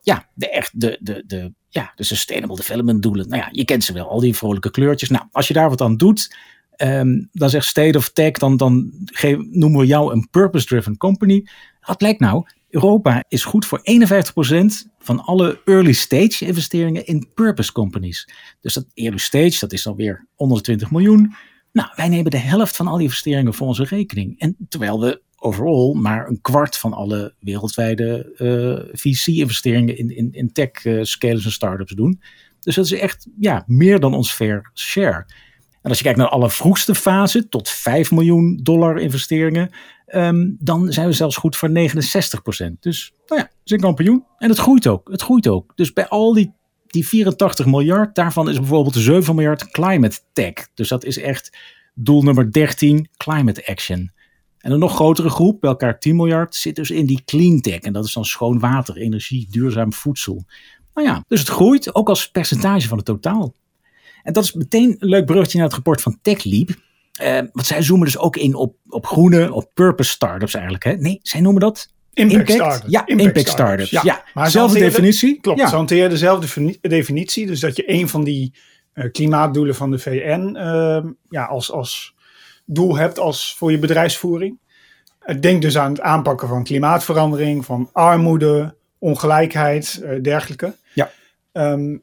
ja, 0.00 0.28
de, 0.34 0.50
echt, 0.50 0.80
de, 0.80 0.98
de, 1.00 1.24
de, 1.26 1.52
ja, 1.76 1.92
de 1.94 2.04
Sustainable 2.04 2.56
Development 2.56 3.02
doelen. 3.02 3.28
Nou 3.28 3.42
ja, 3.42 3.48
je 3.52 3.64
kent 3.64 3.84
ze 3.84 3.92
wel, 3.92 4.08
al 4.08 4.20
die 4.20 4.36
vrolijke 4.36 4.70
kleurtjes. 4.70 5.08
Nou, 5.08 5.24
als 5.32 5.48
je 5.48 5.54
daar 5.54 5.68
wat 5.68 5.80
aan 5.80 5.96
doet, 5.96 6.36
um, 6.76 7.28
dan 7.32 7.50
zegt 7.50 7.66
State 7.66 7.98
of 7.98 8.10
Tech, 8.10 8.32
dan, 8.32 8.56
dan 8.56 8.92
geef, 9.04 9.36
noemen 9.50 9.80
we 9.80 9.86
jou 9.86 10.12
een 10.12 10.28
purpose-driven 10.30 10.96
company. 10.96 11.46
Wat 11.80 11.98
blijkt 11.98 12.20
nou? 12.20 12.44
Europa 12.68 13.24
is 13.28 13.44
goed 13.44 13.66
voor 13.66 13.80
51% 13.80 14.90
van 14.98 15.24
alle 15.24 15.60
early 15.64 15.92
stage 15.92 16.44
investeringen 16.44 17.06
in 17.06 17.28
purpose 17.34 17.72
companies. 17.72 18.28
Dus 18.60 18.74
dat 18.74 18.86
early 18.94 19.18
stage, 19.18 19.56
dat 19.58 19.72
is 19.72 19.86
alweer 19.86 20.26
onder 20.36 20.56
de 20.56 20.62
20 20.62 20.90
miljoen. 20.90 21.34
Nou, 21.72 21.88
wij 21.94 22.08
nemen 22.08 22.30
de 22.30 22.38
helft 22.38 22.76
van 22.76 22.86
al 22.86 22.94
die 22.94 23.04
investeringen 23.04 23.54
voor 23.54 23.66
onze 23.66 23.84
rekening. 23.84 24.38
En 24.38 24.56
terwijl 24.68 25.00
we 25.00 25.22
overal 25.36 25.94
maar 25.94 26.28
een 26.28 26.40
kwart 26.40 26.76
van 26.76 26.92
alle 26.92 27.34
wereldwijde 27.40 28.32
uh, 28.36 28.94
VC-investeringen 28.96 29.98
in, 29.98 30.16
in, 30.16 30.32
in 30.32 30.52
tech 30.52 30.84
uh, 30.84 31.02
scalers 31.02 31.44
en 31.44 31.52
startups 31.52 31.92
doen. 31.92 32.20
Dus 32.60 32.74
dat 32.74 32.84
is 32.84 32.92
echt 32.92 33.26
ja, 33.38 33.64
meer 33.66 34.00
dan 34.00 34.14
ons 34.14 34.32
fair 34.32 34.70
share. 34.74 35.26
En 35.82 35.92
als 35.92 35.98
je 35.98 36.04
kijkt 36.04 36.18
naar 36.18 36.28
alle 36.28 36.50
vroegste 36.50 36.94
fase, 36.94 37.48
tot 37.48 37.68
5 37.68 38.10
miljoen 38.10 38.60
dollar 38.62 38.98
investeringen, 38.98 39.70
um, 40.14 40.56
dan 40.58 40.92
zijn 40.92 41.06
we 41.06 41.12
zelfs 41.12 41.36
goed 41.36 41.56
voor 41.56 41.70
69 41.70 42.42
Dus 42.80 43.12
nou 43.26 43.40
ja, 43.40 43.50
is 43.64 43.72
een 43.72 43.80
kampioen. 43.80 44.24
En 44.38 44.48
het 44.48 44.58
groeit 44.58 44.86
ook. 44.86 45.08
Het 45.10 45.22
groeit 45.22 45.48
ook. 45.48 45.72
Dus 45.74 45.92
bij 45.92 46.08
al 46.08 46.32
die, 46.32 46.52
die 46.86 47.06
84 47.06 47.66
miljard, 47.66 48.14
daarvan 48.14 48.48
is 48.48 48.58
bijvoorbeeld 48.58 48.94
7 48.94 49.34
miljard 49.34 49.70
climate 49.70 50.18
tech. 50.32 50.52
Dus 50.74 50.88
dat 50.88 51.04
is 51.04 51.18
echt 51.18 51.58
doel 51.94 52.22
nummer 52.22 52.52
13, 52.52 53.08
climate 53.16 53.66
action. 53.66 54.12
En 54.66 54.72
een 54.72 54.78
nog 54.78 54.94
grotere 54.94 55.30
groep, 55.30 55.60
bij 55.60 55.70
elkaar 55.70 55.98
10 55.98 56.16
miljard, 56.16 56.54
zit 56.54 56.76
dus 56.76 56.90
in 56.90 57.06
die 57.06 57.22
clean 57.24 57.60
tech. 57.60 57.78
En 57.78 57.92
dat 57.92 58.04
is 58.04 58.12
dan 58.12 58.24
schoon 58.24 58.58
water, 58.58 58.96
energie, 58.96 59.46
duurzaam 59.50 59.92
voedsel. 59.92 60.44
Nou 60.94 61.06
ja, 61.06 61.24
dus 61.28 61.40
het 61.40 61.48
groeit 61.48 61.94
ook 61.94 62.08
als 62.08 62.30
percentage 62.30 62.88
van 62.88 62.96
het 62.96 63.06
totaal. 63.06 63.54
En 64.22 64.32
dat 64.32 64.44
is 64.44 64.52
meteen 64.52 64.96
een 64.98 65.08
leuk 65.08 65.26
bruggetje 65.26 65.56
naar 65.58 65.66
het 65.66 65.74
rapport 65.74 66.00
van 66.00 66.18
TechLeap. 66.22 66.68
Uh, 67.22 67.38
want 67.52 67.66
zij 67.66 67.82
zoomen 67.82 68.04
dus 68.04 68.18
ook 68.18 68.36
in 68.36 68.54
op, 68.54 68.76
op 68.88 69.06
groene, 69.06 69.52
op 69.52 69.70
purpose 69.74 70.10
startups 70.10 70.54
eigenlijk. 70.54 70.84
Hè? 70.84 70.92
Nee, 70.96 71.20
zij 71.22 71.40
noemen 71.40 71.60
dat 71.60 71.88
Impact, 72.12 72.38
impact 72.38 72.60
startups. 72.60 72.90
Ja, 72.92 73.06
impact, 73.06 73.28
impact 73.28 73.48
startups. 73.48 73.90
Ja, 73.90 74.00
ja. 74.04 74.24
maar 74.34 74.44
dezelfde 74.44 74.78
definitie. 74.78 75.40
Klopt, 75.40 75.58
ja. 75.58 75.68
ze 75.68 75.74
hanteren 75.74 76.10
dezelfde 76.10 76.76
definitie. 76.80 77.46
Dus 77.46 77.60
dat 77.60 77.76
je 77.76 77.92
een 77.92 78.08
van 78.08 78.24
die 78.24 78.54
uh, 78.94 79.10
klimaatdoelen 79.12 79.74
van 79.74 79.90
de 79.90 79.98
VN 79.98 80.56
uh, 80.56 81.12
ja, 81.28 81.44
als, 81.44 81.72
als 81.72 82.14
doel 82.66 82.96
hebt 82.96 83.18
als 83.18 83.54
voor 83.58 83.70
je 83.70 83.78
bedrijfsvoering. 83.78 84.58
Denk 85.40 85.62
dus 85.62 85.78
aan 85.78 85.90
het 85.90 86.00
aanpakken 86.00 86.48
van 86.48 86.64
klimaatverandering, 86.64 87.64
van 87.64 87.90
armoede, 87.92 88.74
ongelijkheid, 88.98 90.00
uh, 90.02 90.22
dergelijke. 90.22 90.74
Ja. 90.92 91.10
Um, 91.52 92.02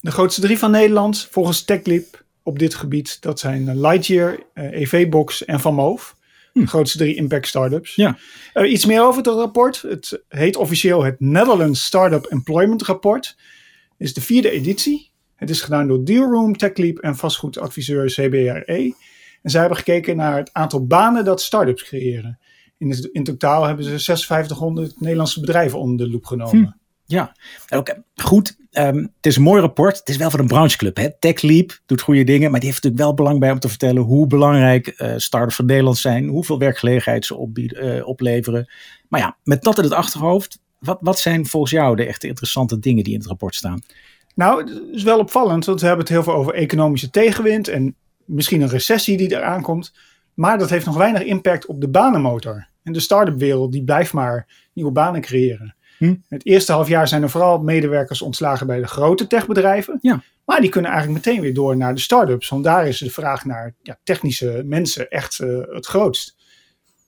de 0.00 0.10
grootste 0.10 0.40
drie 0.40 0.58
van 0.58 0.70
Nederland, 0.70 1.28
volgens 1.30 1.64
TechLeap 1.64 2.24
op 2.42 2.58
dit 2.58 2.74
gebied, 2.74 3.22
dat 3.22 3.40
zijn 3.40 3.80
Lightyear, 3.80 4.38
EV-Box 4.54 5.44
en 5.44 5.60
Van 5.60 5.74
Moof. 5.74 6.16
Hm. 6.52 6.60
De 6.60 6.66
grootste 6.66 6.98
drie 6.98 7.14
impact 7.14 7.46
startups. 7.46 7.94
Ja. 7.94 8.18
Uh, 8.54 8.72
iets 8.72 8.86
meer 8.86 9.02
over 9.02 9.16
het 9.22 9.26
rapport. 9.26 9.82
Het 9.82 10.22
heet 10.28 10.56
officieel 10.56 11.04
het 11.04 11.20
Netherlands 11.20 11.84
Startup 11.84 12.24
Employment 12.24 12.82
Rapport. 12.82 13.26
Het 13.26 13.36
is 14.06 14.14
de 14.14 14.20
vierde 14.20 14.50
editie. 14.50 15.10
Het 15.34 15.50
is 15.50 15.60
gedaan 15.60 15.88
door 15.88 16.04
Dealroom, 16.04 16.56
TechLeap 16.56 16.98
en 16.98 17.16
vastgoedadviseur 17.16 18.06
CBRE. 18.06 18.94
En 19.44 19.50
zij 19.50 19.60
hebben 19.60 19.78
gekeken 19.78 20.16
naar 20.16 20.36
het 20.36 20.52
aantal 20.52 20.86
banen 20.86 21.24
dat 21.24 21.42
startups 21.42 21.82
creëren. 21.84 22.38
In, 22.78 23.08
in 23.12 23.24
totaal 23.24 23.64
hebben 23.64 23.84
ze 23.84 23.90
5600 23.90 25.00
Nederlandse 25.00 25.40
bedrijven 25.40 25.78
onder 25.78 26.06
de 26.06 26.12
loep 26.12 26.24
genomen. 26.24 26.64
Hm. 26.64 26.82
Ja, 27.06 27.36
ook 27.68 27.94
goed. 28.14 28.56
Um, 28.70 28.96
het 29.16 29.26
is 29.26 29.36
een 29.36 29.42
mooi 29.42 29.60
rapport. 29.60 29.98
Het 29.98 30.08
is 30.08 30.16
wel 30.16 30.30
van 30.30 30.40
een 30.40 30.46
brancheclub. 30.46 30.96
Hè? 30.96 31.18
TechLeap 31.18 31.80
doet 31.86 32.00
goede 32.00 32.24
dingen, 32.24 32.50
maar 32.50 32.60
die 32.60 32.68
heeft 32.68 32.82
natuurlijk 32.82 33.02
wel 33.02 33.14
belang 33.14 33.40
bij 33.40 33.50
om 33.50 33.58
te 33.58 33.68
vertellen 33.68 34.02
hoe 34.02 34.26
belangrijk 34.26 34.94
uh, 35.00 35.12
startups 35.16 35.54
van 35.54 35.66
Nederland 35.66 35.98
zijn, 35.98 36.26
hoeveel 36.28 36.58
werkgelegenheid 36.58 37.24
ze 37.24 37.36
opbieden, 37.36 37.96
uh, 37.96 38.06
opleveren. 38.06 38.72
Maar 39.08 39.20
ja, 39.20 39.36
met 39.42 39.62
dat 39.62 39.78
in 39.78 39.84
het 39.84 39.92
achterhoofd, 39.92 40.58
wat, 40.78 40.98
wat 41.00 41.18
zijn 41.18 41.46
volgens 41.46 41.72
jou 41.72 41.96
de 41.96 42.06
echte 42.06 42.26
interessante 42.26 42.78
dingen 42.78 43.04
die 43.04 43.12
in 43.12 43.18
het 43.18 43.28
rapport 43.28 43.54
staan? 43.54 43.82
Nou, 44.34 44.64
het 44.64 44.82
is 44.92 45.02
wel 45.02 45.18
opvallend, 45.18 45.64
want 45.64 45.80
we 45.80 45.86
hebben 45.86 46.04
het 46.04 46.14
heel 46.14 46.22
veel 46.22 46.34
over 46.34 46.54
economische 46.54 47.10
tegenwind 47.10 47.68
en 47.68 47.96
misschien 48.26 48.60
een 48.60 48.68
recessie 48.68 49.16
die 49.16 49.32
eraan 49.32 49.62
komt. 49.62 49.92
Maar 50.34 50.58
dat 50.58 50.70
heeft 50.70 50.86
nog 50.86 50.96
weinig 50.96 51.22
impact 51.22 51.66
op 51.66 51.80
de 51.80 51.88
banenmotor. 51.88 52.68
En 52.82 52.92
de 52.92 53.00
start-up 53.00 53.38
wereld 53.38 53.72
die 53.72 53.84
blijft 53.84 54.12
maar 54.12 54.68
nieuwe 54.72 54.92
banen 54.92 55.20
creëren. 55.20 55.74
Hm? 55.98 56.14
Het 56.28 56.46
eerste 56.46 56.72
half 56.72 56.88
jaar 56.88 57.08
zijn 57.08 57.22
er 57.22 57.30
vooral 57.30 57.58
medewerkers 57.58 58.22
ontslagen 58.22 58.66
bij 58.66 58.80
de 58.80 58.86
grote 58.86 59.26
techbedrijven. 59.26 59.98
Ja. 60.00 60.22
Maar 60.44 60.60
die 60.60 60.70
kunnen 60.70 60.90
eigenlijk 60.90 61.26
meteen 61.26 61.40
weer 61.40 61.54
door 61.54 61.76
naar 61.76 61.94
de 61.94 62.00
start-ups. 62.00 62.48
Want 62.48 62.64
daar 62.64 62.88
is 62.88 62.98
de 62.98 63.10
vraag 63.10 63.44
naar 63.44 63.74
ja, 63.82 63.98
technische 64.02 64.62
mensen 64.66 65.10
echt 65.10 65.38
uh, 65.38 65.58
het 65.68 65.86
grootst. 65.86 66.36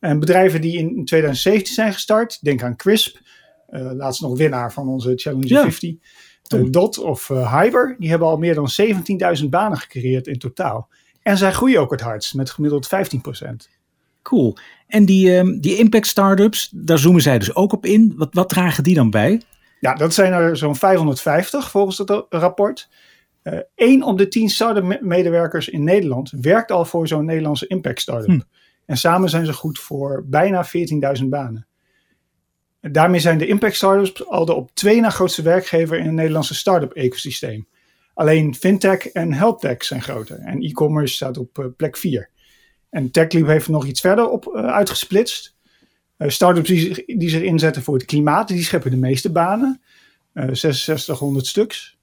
En 0.01 0.19
bedrijven 0.19 0.61
die 0.61 0.79
in 0.79 1.05
2017 1.05 1.75
zijn 1.75 1.93
gestart, 1.93 2.39
denk 2.43 2.63
aan 2.63 2.77
Crisp. 2.77 3.19
Uh, 3.71 3.91
laatst 3.93 4.21
nog 4.21 4.39
winnaar 4.39 4.73
van 4.73 4.89
onze 4.89 5.13
Challenger 5.15 5.49
ja. 5.49 5.63
50. 5.63 5.95
Uh, 6.55 6.71
Dot 6.71 6.99
of 6.99 7.29
Hyber. 7.29 7.97
Die 7.99 8.09
hebben 8.09 8.29
al 8.29 8.37
meer 8.37 8.55
dan 8.55 8.69
17.000 9.43 9.49
banen 9.49 9.79
gecreëerd 9.79 10.27
in 10.27 10.39
totaal. 10.39 10.89
En 11.27 11.37
zij 11.37 11.53
groeien 11.53 11.81
ook 11.81 11.91
het 11.91 12.01
hardst 12.01 12.35
met 12.35 12.51
gemiddeld 12.51 12.89
15%. 12.89 12.91
Cool. 14.23 14.57
En 14.87 15.05
die, 15.05 15.37
um, 15.37 15.61
die 15.61 15.77
impact 15.77 16.07
startups, 16.07 16.71
daar 16.75 16.99
zoomen 16.99 17.23
zij 17.23 17.39
dus 17.39 17.55
ook 17.55 17.73
op 17.73 17.87
in. 17.87 18.15
Wat, 18.17 18.29
wat 18.33 18.49
dragen 18.49 18.85
die 18.85 18.95
dan 18.95 19.11
bij? 19.11 19.43
Ja, 19.81 19.95
dat 19.95 20.15
zijn 20.15 20.33
er 20.33 20.57
zo'n 20.57 20.77
550 20.77 21.71
volgens 21.71 21.99
het 21.99 22.25
rapport. 22.29 22.89
Uh, 23.43 23.59
één 23.75 24.03
op 24.03 24.19
de 24.19 24.29
tien 24.29 24.49
start-up 24.49 25.01
medewerkers 25.01 25.69
in 25.69 25.85
Nederland 25.85 26.33
werkt 26.41 26.71
al 26.71 26.85
voor 26.85 27.09
zo'n 27.09 27.25
Nederlandse 27.25 27.67
impact 27.67 28.01
startup. 28.01 28.31
Hm. 28.31 28.41
En 28.87 28.97
samen 28.97 29.31
zijn 29.31 29.47
ze 29.47 29.53
goed 29.53 29.79
voor 29.79 30.25
bijna 30.27 30.67
14.000 31.19 31.25
banen. 31.29 31.67
En 32.81 32.93
daarmee 32.93 33.21
zijn 33.21 33.39
de 33.39 33.47
impact 33.47 33.77
startups 33.77 34.27
al 34.27 34.45
de 34.45 34.55
op 34.55 34.71
twee 34.75 35.01
na 35.01 35.11
grootste 35.11 35.43
werkgever 35.43 35.99
in 35.99 36.05
het 36.05 36.15
Nederlandse 36.15 36.55
start-up 36.55 36.93
ecosysteem. 36.93 37.67
Alleen 38.17 38.55
fintech 38.55 39.09
en 39.09 39.33
healthtech 39.33 39.85
zijn 39.85 40.03
groter 40.03 40.39
en 40.39 40.63
e-commerce 40.63 41.15
staat 41.15 41.39
op 41.39 41.59
uh, 41.59 41.67
plek 41.77 41.97
4. 41.97 42.29
En 42.91 43.11
TechLeap 43.11 43.47
heeft 43.47 43.69
nog 43.69 43.87
iets 43.87 44.01
verder 44.01 44.29
op 44.29 44.53
uh, 44.55 44.67
uitgesplitst. 44.67 45.57
Uh, 46.19 46.29
startups 46.29 46.69
die, 46.69 47.17
die, 47.19 47.29
zich 47.29 47.43
inzetten 47.43 47.83
voor 47.83 47.95
het 47.95 48.05
klimaat, 48.05 48.49
die 48.49 48.63
scheppen 48.63 48.91
de 48.91 48.97
meeste 48.97 49.33
banen. 49.33 49.81
Uh, 50.35 50.45
6600 50.45 51.47
stuks. 51.47 51.99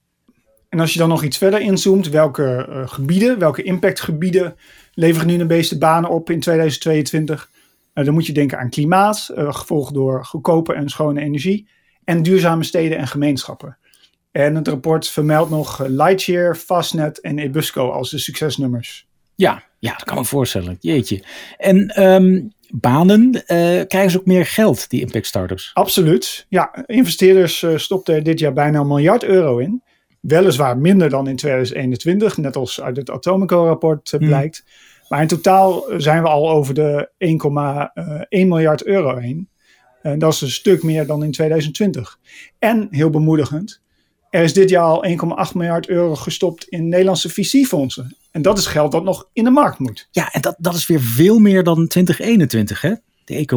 En 0.68 0.80
als 0.80 0.92
je 0.92 0.98
dan 0.98 1.08
nog 1.08 1.22
iets 1.22 1.38
verder 1.38 1.60
inzoomt, 1.60 2.08
welke 2.08 2.84
gebieden, 2.86 3.38
welke 3.38 3.62
impactgebieden 3.62 4.56
leveren 4.92 5.26
nu 5.26 5.36
de 5.36 5.44
meeste 5.44 5.78
banen 5.78 6.10
op 6.10 6.30
in 6.30 6.40
2022? 6.40 7.50
dan 7.92 8.14
moet 8.14 8.26
je 8.26 8.32
denken 8.32 8.58
aan 8.58 8.70
klimaat, 8.70 9.30
gevolgd 9.34 9.94
door 9.94 10.24
goedkope 10.24 10.74
en 10.74 10.88
schone 10.88 11.20
energie. 11.20 11.68
En 12.04 12.22
duurzame 12.22 12.64
steden 12.64 12.98
en 12.98 13.06
gemeenschappen. 13.06 13.78
En 14.34 14.54
het 14.54 14.68
rapport 14.68 15.08
vermeldt 15.08 15.50
nog 15.50 15.86
Lightyear, 15.86 16.56
Fastnet 16.56 17.20
en 17.20 17.38
Ebusco 17.38 17.90
als 17.90 18.10
de 18.10 18.18
succesnummers. 18.18 19.06
Ja, 19.34 19.62
ja, 19.78 19.92
dat 19.92 20.04
kan 20.04 20.16
me 20.16 20.24
voorstellen. 20.24 20.76
Jeetje. 20.80 21.22
En 21.58 21.88
ehm, 21.88 22.42
banen, 22.68 23.46
eh, 23.46 23.86
krijgen 23.86 24.10
ze 24.10 24.18
ook 24.18 24.26
meer 24.26 24.46
geld, 24.46 24.90
die 24.90 25.00
impact 25.00 25.26
startups? 25.26 25.70
Absoluut. 25.74 26.46
Ja, 26.48 26.84
investeerders 26.86 27.62
uh, 27.62 27.76
stopten 27.76 28.14
er 28.14 28.22
dit 28.22 28.38
jaar 28.38 28.52
bijna 28.52 28.80
een 28.80 28.86
miljard 28.86 29.24
euro 29.24 29.58
in. 29.58 29.82
Weliswaar 30.20 30.78
minder 30.78 31.10
dan 31.10 31.28
in 31.28 31.36
2021, 31.36 32.36
net 32.36 32.56
als 32.56 32.80
uit 32.80 32.96
het 32.96 33.10
Atomico-rapport 33.10 34.12
uh, 34.12 34.20
blijkt. 34.28 34.64
Maar 35.08 35.20
in 35.20 35.28
totaal 35.28 35.84
zijn 35.96 36.22
we 36.22 36.28
al 36.28 36.50
over 36.50 36.74
de 36.74 37.10
1,1 38.38 38.46
miljard 38.46 38.84
euro 38.84 39.16
heen. 39.16 39.48
En 40.02 40.18
dat 40.18 40.32
is 40.32 40.40
een 40.40 40.50
stuk 40.50 40.82
meer 40.82 41.06
dan 41.06 41.24
in 41.24 41.30
2020. 41.30 42.18
En 42.58 42.88
heel 42.90 43.10
bemoedigend, 43.10 43.82
er 44.34 44.42
is 44.42 44.52
dit 44.52 44.70
jaar 44.70 44.84
al 44.84 45.04
1,8 45.48 45.52
miljard 45.54 45.88
euro 45.88 46.14
gestopt 46.14 46.68
in 46.68 46.88
Nederlandse 46.88 47.28
VC-fondsen. 47.28 48.16
En 48.30 48.42
dat 48.42 48.58
is 48.58 48.66
geld 48.66 48.92
dat 48.92 49.04
nog 49.04 49.28
in 49.32 49.44
de 49.44 49.50
markt 49.50 49.78
moet. 49.78 50.08
Ja, 50.10 50.32
en 50.32 50.40
dat, 50.40 50.54
dat 50.58 50.74
is 50.74 50.86
weer 50.86 51.00
veel 51.00 51.38
meer 51.38 51.62
dan 51.62 51.86
2021, 51.86 52.80
hè? 52.80 52.94
De 53.24 53.56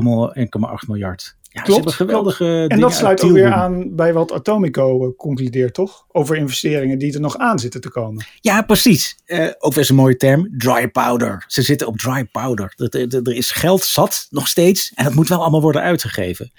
1,8 0.81 0.87
miljard. 0.87 1.35
Ja, 1.41 1.61
klopt. 1.61 1.93
geweldige 1.93 2.65
En 2.67 2.79
dat 2.79 2.93
sluit 2.93 3.23
ook 3.23 3.31
weer 3.31 3.51
aan 3.51 3.95
bij 3.95 4.13
wat 4.13 4.31
Atomico 4.31 5.05
uh, 5.05 5.15
concludeert, 5.17 5.73
toch? 5.73 6.05
Over 6.11 6.35
investeringen 6.35 6.97
die 6.97 7.13
er 7.13 7.19
nog 7.19 7.37
aan 7.37 7.59
zitten 7.59 7.81
te 7.81 7.89
komen. 7.89 8.25
Ja, 8.41 8.61
precies. 8.61 9.17
Uh, 9.25 9.49
ook 9.59 9.73
weer 9.73 9.89
een 9.89 9.95
mooie 9.95 10.17
term. 10.17 10.53
Dry 10.57 10.87
powder. 10.87 11.43
Ze 11.47 11.61
zitten 11.61 11.87
op 11.87 11.97
dry 11.97 12.23
powder. 12.31 12.73
Er, 12.75 13.01
er, 13.01 13.21
er, 13.23 13.35
is 13.35 13.51
geld 13.51 13.83
zat, 13.83 14.27
nog 14.29 14.47
steeds. 14.47 14.91
En 14.95 15.03
dat 15.03 15.13
moet 15.13 15.27
wel 15.27 15.41
allemaal 15.41 15.61
worden 15.61 15.81
uitgegeven. 15.81 16.51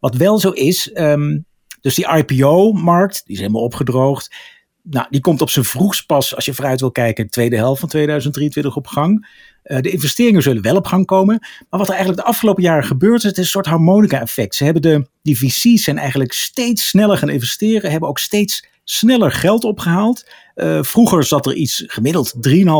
Wat 0.00 0.14
wel 0.14 0.38
zo 0.38 0.50
is, 0.50 0.90
um, 0.94 1.44
dus 1.82 1.94
die 1.94 2.08
IPO-markt, 2.16 3.22
die 3.24 3.34
is 3.34 3.40
helemaal 3.40 3.62
opgedroogd. 3.62 4.34
Nou, 4.82 5.06
die 5.10 5.20
komt 5.20 5.40
op 5.40 5.50
zijn 5.50 5.64
vroegst 5.64 6.06
pas, 6.06 6.34
als 6.34 6.44
je 6.44 6.54
vooruit 6.54 6.80
wil 6.80 6.90
kijken, 6.90 7.24
de 7.24 7.30
tweede 7.30 7.56
helft 7.56 7.80
van 7.80 7.88
2023 7.88 8.76
op 8.76 8.86
gang. 8.86 9.26
Uh, 9.64 9.80
de 9.80 9.90
investeringen 9.90 10.42
zullen 10.42 10.62
wel 10.62 10.76
op 10.76 10.86
gang 10.86 11.06
komen. 11.06 11.38
Maar 11.40 11.80
wat 11.80 11.88
er 11.88 11.94
eigenlijk 11.94 12.22
de 12.22 12.28
afgelopen 12.28 12.62
jaren 12.62 12.84
gebeurt, 12.84 13.16
is 13.16 13.22
het 13.22 13.38
is 13.38 13.44
een 13.44 13.50
soort 13.50 13.66
harmonica-effect. 13.66 14.54
Ze 14.54 14.64
hebben 14.64 14.82
de, 14.82 15.06
die 15.22 15.38
VC's 15.38 15.84
zijn 15.84 15.98
eigenlijk 15.98 16.32
steeds 16.32 16.88
sneller 16.88 17.16
gaan 17.16 17.30
investeren, 17.30 17.90
hebben 17.90 18.08
ook 18.08 18.18
steeds 18.18 18.66
sneller 18.84 19.32
geld 19.32 19.64
opgehaald. 19.64 20.30
Uh, 20.54 20.82
vroeger 20.82 21.24
zat 21.24 21.46
er 21.46 21.54
iets 21.54 21.84
gemiddeld 21.86 22.34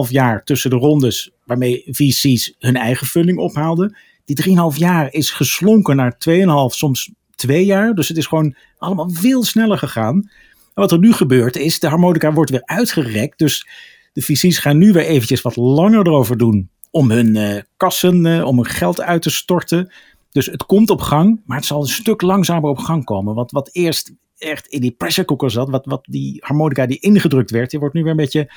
3,5 0.07 0.11
jaar 0.11 0.45
tussen 0.45 0.71
de 0.71 0.77
rondes 0.77 1.31
waarmee 1.45 1.83
VC's 1.91 2.55
hun 2.59 2.77
eigen 2.77 3.07
funding 3.07 3.39
ophaalden. 3.39 3.97
Die 4.25 4.57
3,5 4.73 4.77
jaar 4.77 5.13
is 5.13 5.31
geslonken 5.31 5.97
naar 5.97 6.17
2,5, 6.29 6.45
soms 6.67 7.11
2 7.35 7.65
jaar. 7.65 7.95
Dus 7.95 8.09
het 8.09 8.17
is 8.17 8.27
gewoon 8.27 8.57
allemaal 8.83 9.11
veel 9.11 9.45
sneller 9.45 9.79
gegaan. 9.79 10.15
En 10.75 10.83
wat 10.83 10.93
er 10.93 10.99
nu 10.99 11.13
gebeurt 11.13 11.57
is, 11.57 11.81
de 11.81 11.89
harmonica 11.89 12.33
wordt 12.33 12.51
weer 12.51 12.65
uitgerekt. 12.65 13.39
Dus 13.39 13.67
de 14.13 14.23
VC's 14.23 14.59
gaan 14.59 14.79
nu 14.79 14.93
weer 14.93 15.07
eventjes 15.07 15.43
wat 15.43 15.57
langer 15.57 16.07
erover 16.07 16.37
doen 16.37 16.71
om 16.91 17.11
hun 17.11 17.37
uh, 17.37 17.61
kassen, 17.77 18.25
uh, 18.25 18.47
om 18.47 18.57
hun 18.57 18.67
geld 18.67 19.01
uit 19.01 19.23
te 19.23 19.31
storten. 19.31 19.93
Dus 20.31 20.47
het 20.47 20.67
komt 20.67 20.91
op 20.91 21.01
gang, 21.01 21.41
maar 21.45 21.57
het 21.57 21.67
zal 21.67 21.81
een 21.81 21.89
stuk 21.89 22.23
langzamer 22.23 22.71
op 22.71 22.79
gang 22.79 23.05
komen. 23.05 23.35
Want 23.35 23.51
wat 23.51 23.69
eerst 23.73 24.13
echt 24.37 24.67
in 24.67 24.81
die 24.81 24.91
pressure 24.91 25.27
cooker 25.27 25.51
zat, 25.51 25.71
wat, 25.71 25.87
wat 25.87 26.05
die 26.11 26.37
harmonica 26.45 26.87
die 26.87 26.99
ingedrukt 26.99 27.51
werd, 27.51 27.71
die 27.71 27.79
wordt 27.81 27.95
nu 27.95 28.03
weer 28.03 28.11
een 28.11 28.17
beetje 28.17 28.53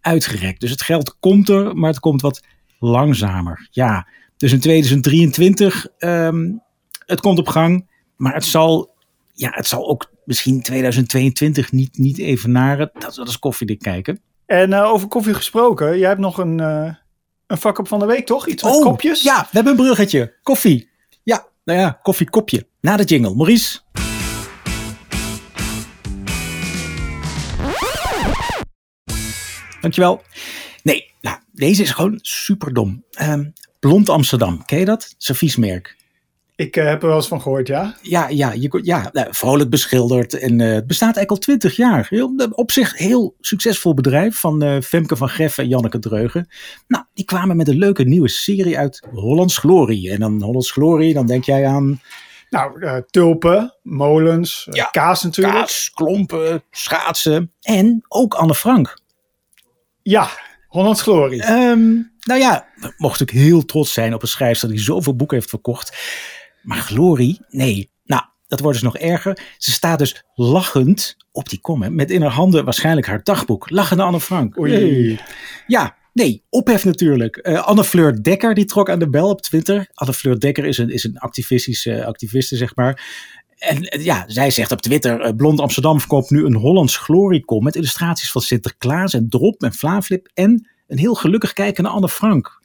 uitgerekt. 0.00 0.60
Dus 0.60 0.70
het 0.70 0.82
geld 0.82 1.16
komt 1.20 1.48
er, 1.48 1.76
maar 1.76 1.90
het 1.90 2.00
komt 2.00 2.20
wat 2.20 2.44
langzamer. 2.78 3.68
Ja, 3.70 4.08
dus 4.36 4.52
in 4.52 4.60
2023, 4.60 5.86
um, 5.98 6.62
het 7.06 7.20
komt 7.20 7.38
op 7.38 7.48
gang, 7.48 7.88
maar 8.16 8.34
het 8.34 8.44
zal, 8.44 8.94
ja, 9.40 9.50
het 9.50 9.66
zal 9.66 9.88
ook 9.88 10.10
misschien 10.24 10.62
2022 10.62 11.72
niet, 11.72 11.98
niet 11.98 12.18
evenaren. 12.18 12.90
Dat, 12.98 13.14
dat 13.14 13.28
is 13.28 13.38
koffiedik 13.38 13.78
kijken. 13.78 14.20
En 14.46 14.70
uh, 14.70 14.92
over 14.92 15.08
koffie 15.08 15.34
gesproken, 15.34 15.98
jij 15.98 16.08
hebt 16.08 16.20
nog 16.20 16.38
een, 16.38 16.58
uh, 16.58 16.94
een 17.46 17.58
vak-up 17.58 17.88
van 17.88 17.98
de 17.98 18.06
week, 18.06 18.26
toch? 18.26 18.46
Iets 18.46 18.62
met 18.62 18.74
oh, 18.74 18.82
kopjes? 18.82 19.22
Ja, 19.22 19.40
we 19.40 19.48
hebben 19.50 19.72
een 19.72 19.78
bruggetje. 19.78 20.34
Koffie. 20.42 20.88
Ja, 21.22 21.46
nou 21.64 21.78
ja, 21.78 21.98
koffiekopje. 22.02 22.66
Na 22.80 22.96
de 22.96 23.04
jingle. 23.04 23.34
Maurice. 23.34 23.78
Dankjewel. 29.80 30.22
Nee, 30.82 31.12
nou, 31.20 31.38
deze 31.52 31.82
is 31.82 31.90
gewoon 31.90 32.18
super 32.22 32.74
dom. 32.74 33.04
Um, 33.22 33.52
Blond 33.78 34.08
Amsterdam, 34.08 34.64
ken 34.64 34.78
je 34.78 34.84
dat? 34.84 35.14
Serviesmerk. 35.18 35.96
Ik 36.60 36.76
uh, 36.76 36.84
heb 36.84 37.02
er 37.02 37.08
wel 37.08 37.16
eens 37.16 37.28
van 37.28 37.40
gehoord, 37.40 37.66
ja. 37.66 37.96
Ja, 38.02 38.28
ja, 38.28 38.52
je, 38.52 38.80
ja 38.82 39.08
nou, 39.12 39.26
vrolijk 39.30 39.70
beschilderd. 39.70 40.38
En 40.38 40.58
uh, 40.58 40.72
het 40.72 40.86
bestaat 40.86 41.16
eigenlijk 41.16 41.30
al 41.30 41.36
twintig 41.36 41.76
jaar. 41.76 42.06
Heel, 42.08 42.34
op 42.50 42.70
zich 42.70 42.98
heel 42.98 43.34
succesvol 43.40 43.94
bedrijf 43.94 44.36
van 44.36 44.64
uh, 44.64 44.80
Femke 44.80 45.16
van 45.16 45.28
Greffen 45.28 45.64
en 45.64 45.68
Janneke 45.68 45.98
Dreugen. 45.98 46.48
Nou, 46.86 47.04
die 47.14 47.24
kwamen 47.24 47.56
met 47.56 47.68
een 47.68 47.78
leuke 47.78 48.04
nieuwe 48.04 48.28
serie 48.28 48.78
uit 48.78 49.06
Hollands 49.12 49.58
Glorie. 49.58 50.10
En 50.10 50.20
dan 50.20 50.42
Hollands 50.42 50.72
Glorie, 50.72 51.14
dan 51.14 51.26
denk 51.26 51.44
jij 51.44 51.66
aan... 51.66 52.00
Nou, 52.50 53.02
tulpen, 53.10 53.76
molens, 53.82 54.66
ja, 54.70 54.84
kaas 54.84 55.22
natuurlijk. 55.22 55.56
Kaas, 55.56 55.90
klompen, 55.94 56.62
schaatsen 56.70 57.52
en 57.60 58.04
ook 58.08 58.34
Anne 58.34 58.54
Frank. 58.54 58.98
Ja, 60.02 60.28
Hollands 60.68 61.02
Glorie. 61.02 61.50
Um, 61.52 62.12
nou 62.20 62.40
ja, 62.40 62.66
mochten 62.74 63.26
natuurlijk 63.26 63.48
heel 63.48 63.64
trots 63.64 63.92
zijn 63.92 64.14
op 64.14 64.22
een 64.22 64.28
schrijfster 64.28 64.68
die 64.68 64.78
zoveel 64.78 65.16
boeken 65.16 65.36
heeft 65.36 65.48
verkocht. 65.48 65.96
Maar 66.62 66.78
Glorie, 66.78 67.40
nee. 67.48 67.90
Nou, 68.04 68.22
dat 68.46 68.60
wordt 68.60 68.80
dus 68.80 68.92
nog 68.92 68.98
erger. 68.98 69.38
Ze 69.58 69.70
staat 69.70 69.98
dus 69.98 70.24
lachend 70.34 71.16
op 71.32 71.48
die 71.48 71.60
kom, 71.60 71.94
met 71.94 72.10
in 72.10 72.22
haar 72.22 72.30
handen 72.30 72.64
waarschijnlijk 72.64 73.06
haar 73.06 73.22
dagboek. 73.22 73.70
Lachende 73.70 74.02
Anne 74.02 74.20
Frank. 74.20 74.58
Oei. 74.58 75.20
Ja, 75.66 75.96
nee, 76.12 76.44
ophef 76.48 76.84
natuurlijk. 76.84 77.38
Uh, 77.42 77.66
Anne 77.66 77.84
Fleur 77.84 78.22
Dekker, 78.22 78.54
die 78.54 78.64
trok 78.64 78.90
aan 78.90 78.98
de 78.98 79.10
bel 79.10 79.28
op 79.28 79.42
Twitter. 79.42 79.90
Anne 79.94 80.12
Fleur 80.12 80.40
Dekker 80.40 80.64
is 80.64 80.78
een, 80.78 80.90
is 80.90 81.04
een 81.04 81.18
activistische 81.18 82.04
activiste, 82.04 82.56
zeg 82.56 82.74
maar. 82.74 83.28
En 83.58 84.02
ja, 84.02 84.24
zij 84.26 84.50
zegt 84.50 84.72
op 84.72 84.80
Twitter: 84.80 85.26
uh, 85.26 85.34
Blond 85.36 85.60
Amsterdam 85.60 85.98
verkoopt 85.98 86.30
nu 86.30 86.44
een 86.44 86.54
Hollands 86.54 86.96
gloriekom 86.96 87.64
met 87.64 87.76
illustraties 87.76 88.30
van 88.30 88.42
Sinterklaas 88.42 89.14
en 89.14 89.28
Drop 89.28 89.62
en 89.62 89.72
Flavlip 89.72 90.28
en 90.34 90.68
een 90.86 90.98
heel 90.98 91.14
gelukkig 91.14 91.52
kijkende 91.52 91.88
Anne 91.88 92.08
Frank. 92.08 92.59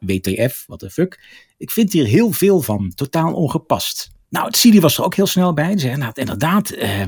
WTF, 0.00 0.64
what 0.66 0.78
the 0.78 0.90
fuck. 0.90 1.20
Ik 1.58 1.70
vind 1.70 1.92
hier 1.92 2.06
heel 2.06 2.32
veel 2.32 2.60
van, 2.60 2.92
totaal 2.94 3.34
ongepast. 3.34 4.10
Nou, 4.28 4.46
het 4.46 4.56
Sidi 4.56 4.80
was 4.80 4.98
er 4.98 5.04
ook 5.04 5.14
heel 5.14 5.26
snel 5.26 5.52
bij. 5.52 5.72
Ze 5.72 5.78
zei, 5.78 5.96
nou, 5.96 6.12
inderdaad, 6.14 6.72
uh, 6.72 7.06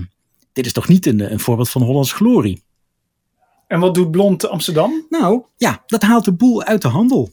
dit 0.52 0.66
is 0.66 0.72
toch 0.72 0.88
niet 0.88 1.06
een, 1.06 1.32
een 1.32 1.40
voorbeeld 1.40 1.70
van 1.70 1.82
Hollands 1.82 2.12
glorie. 2.12 2.62
En 3.66 3.80
wat 3.80 3.94
doet 3.94 4.10
Blond 4.10 4.48
Amsterdam? 4.48 5.06
Nou, 5.08 5.42
ja, 5.56 5.82
dat 5.86 6.02
haalt 6.02 6.24
de 6.24 6.32
boel 6.32 6.62
uit 6.62 6.82
de 6.82 6.88
handel. 6.88 7.30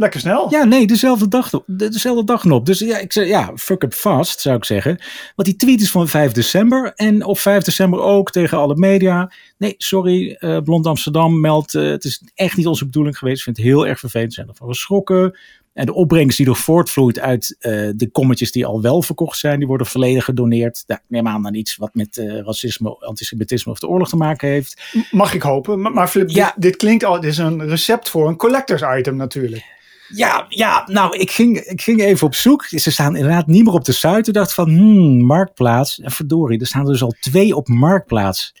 Lekker 0.00 0.20
snel. 0.20 0.50
Ja, 0.50 0.64
nee, 0.64 0.86
dezelfde 0.86 1.28
dag, 1.28 1.50
dezelfde 1.66 2.24
dag 2.24 2.44
nog. 2.44 2.62
Dus 2.62 2.78
ja, 2.78 2.98
ik 2.98 3.12
zeg, 3.12 3.26
ja, 3.26 3.52
fuck 3.56 3.82
up 3.82 3.94
fast, 3.94 4.40
zou 4.40 4.56
ik 4.56 4.64
zeggen. 4.64 4.98
Want 5.34 5.48
die 5.48 5.56
tweet 5.56 5.80
is 5.80 5.90
van 5.90 6.08
5 6.08 6.32
december. 6.32 6.92
En 6.94 7.24
op 7.24 7.38
5 7.38 7.62
december 7.62 8.00
ook 8.00 8.30
tegen 8.30 8.58
alle 8.58 8.76
media. 8.76 9.32
Nee, 9.58 9.74
sorry, 9.78 10.36
uh, 10.40 10.58
Blond 10.58 10.86
Amsterdam 10.86 11.40
meldt, 11.40 11.74
uh, 11.74 11.90
het 11.90 12.04
is 12.04 12.22
echt 12.34 12.56
niet 12.56 12.66
onze 12.66 12.84
bedoeling 12.84 13.18
geweest. 13.18 13.38
Ik 13.38 13.44
vind 13.44 13.56
het 13.56 13.66
heel 13.66 13.86
erg 13.86 13.98
vervelend, 13.98 14.34
zijn 14.34 14.48
ervan 14.48 14.68
geschrokken. 14.68 15.38
En 15.72 15.86
de 15.86 15.94
opbrengst 15.94 16.36
die 16.36 16.46
er 16.46 16.56
voortvloeit 16.56 17.18
uit 17.18 17.56
uh, 17.60 17.90
de 17.94 18.08
kommetjes 18.12 18.52
die 18.52 18.66
al 18.66 18.82
wel 18.82 19.02
verkocht 19.02 19.38
zijn, 19.38 19.58
die 19.58 19.68
worden 19.68 19.86
volledig 19.86 20.24
gedoneerd. 20.24 20.84
Nou, 20.86 21.00
neem 21.06 21.28
aan 21.28 21.46
aan 21.46 21.54
iets 21.54 21.76
wat 21.76 21.94
met 21.94 22.16
uh, 22.16 22.40
racisme, 22.40 22.96
antisemitisme 22.98 23.72
of 23.72 23.78
de 23.78 23.88
oorlog 23.88 24.08
te 24.08 24.16
maken 24.16 24.48
heeft. 24.48 24.82
Mag 25.10 25.34
ik 25.34 25.42
hopen. 25.42 25.80
Maar, 25.80 25.92
maar 25.92 26.08
Flip, 26.08 26.30
ja. 26.30 26.44
dit, 26.46 26.62
dit, 26.62 26.76
klinkt 26.76 27.04
al, 27.04 27.20
dit 27.20 27.30
is 27.30 27.38
een 27.38 27.68
recept 27.68 28.08
voor 28.08 28.28
een 28.28 28.36
collectors 28.36 28.82
item 28.98 29.16
natuurlijk. 29.16 29.78
Ja, 30.14 30.46
ja, 30.48 30.84
nou, 30.86 31.16
ik 31.16 31.30
ging, 31.30 31.58
ik 31.58 31.82
ging 31.82 32.00
even 32.00 32.26
op 32.26 32.34
zoek. 32.34 32.64
Ze 32.64 32.90
staan 32.90 33.16
inderdaad 33.16 33.46
niet 33.46 33.64
meer 33.64 33.74
op 33.74 33.84
de 33.84 33.92
site. 33.92 34.22
Ik 34.24 34.32
dacht 34.32 34.54
van, 34.54 34.68
hmm, 34.68 35.24
Marktplaats. 35.24 36.00
En 36.00 36.10
verdorie, 36.10 36.60
er 36.60 36.66
staan 36.66 36.86
er 36.86 36.92
dus 36.92 37.02
al 37.02 37.14
twee 37.20 37.56
op 37.56 37.68
Marktplaats. 37.68 38.54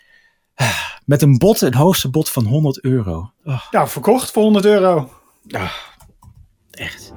Met 1.04 1.22
een 1.22 1.38
bod, 1.38 1.60
het 1.60 1.74
hoogste 1.74 2.08
bod 2.10 2.28
van 2.28 2.44
100 2.44 2.84
euro. 2.84 3.32
Oh. 3.44 3.62
Ja, 3.70 3.88
verkocht 3.88 4.30
voor 4.30 4.42
100 4.42 4.64
euro. 4.64 5.10
Oh, 5.48 5.70
echt. 6.70 7.12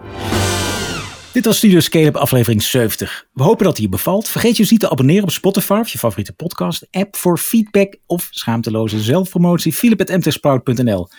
Dit 1.33 1.45
was 1.45 1.57
Studio 1.57 1.79
Scale-up 1.79 2.15
aflevering 2.15 2.63
70. 2.63 3.27
We 3.33 3.43
hopen 3.43 3.63
dat 3.63 3.73
het 3.73 3.81
je 3.81 3.89
bevalt. 3.89 4.29
Vergeet 4.29 4.55
je 4.55 4.61
dus 4.61 4.71
niet 4.71 4.79
te 4.79 4.89
abonneren 4.89 5.23
op 5.23 5.31
Spotify 5.31 5.77
of 5.81 5.89
je 5.89 5.97
favoriete 5.97 6.33
podcast, 6.33 6.87
app 6.91 7.15
voor 7.15 7.37
feedback 7.37 7.97
of 8.05 8.27
schaamteloze 8.31 8.99
zelfpromotie. 8.99 9.73
Philip.mtsprout.nl 9.73 11.09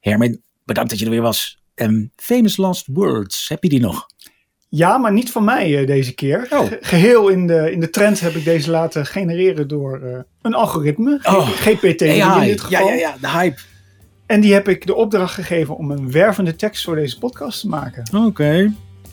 Herman, 0.00 0.40
bedankt 0.64 0.90
dat 0.90 0.98
je 0.98 1.04
er 1.04 1.10
weer 1.10 1.22
was. 1.22 1.63
Um, 1.74 2.10
famous 2.16 2.56
last 2.56 2.86
words, 2.92 3.48
heb 3.48 3.62
je 3.62 3.68
die 3.68 3.80
nog? 3.80 4.06
Ja, 4.68 4.98
maar 4.98 5.12
niet 5.12 5.30
van 5.30 5.44
mij 5.44 5.80
uh, 5.80 5.86
deze 5.86 6.14
keer. 6.14 6.46
Oh. 6.50 6.66
Geheel 6.80 7.28
in 7.28 7.46
de, 7.46 7.72
in 7.72 7.80
de 7.80 7.90
trend 7.90 8.20
heb 8.20 8.34
ik 8.34 8.44
deze 8.44 8.70
laten 8.70 9.06
genereren 9.06 9.68
door 9.68 10.00
uh, 10.04 10.18
een 10.42 10.54
algoritme. 10.54 11.20
Oh. 11.22 11.48
GPT 11.48 12.02
AI. 12.02 12.40
in 12.40 12.46
dit 12.46 12.60
geval. 12.60 12.86
Ja, 12.86 12.92
ja, 12.92 12.98
ja, 12.98 13.16
de 13.20 13.28
hype. 13.28 13.60
En 14.26 14.40
die 14.40 14.52
heb 14.52 14.68
ik 14.68 14.86
de 14.86 14.94
opdracht 14.94 15.34
gegeven 15.34 15.76
om 15.76 15.90
een 15.90 16.10
wervende 16.10 16.56
tekst 16.56 16.84
voor 16.84 16.94
deze 16.94 17.18
podcast 17.18 17.60
te 17.60 17.68
maken. 17.68 18.02
Oké. 18.14 18.26
Okay. 18.26 18.72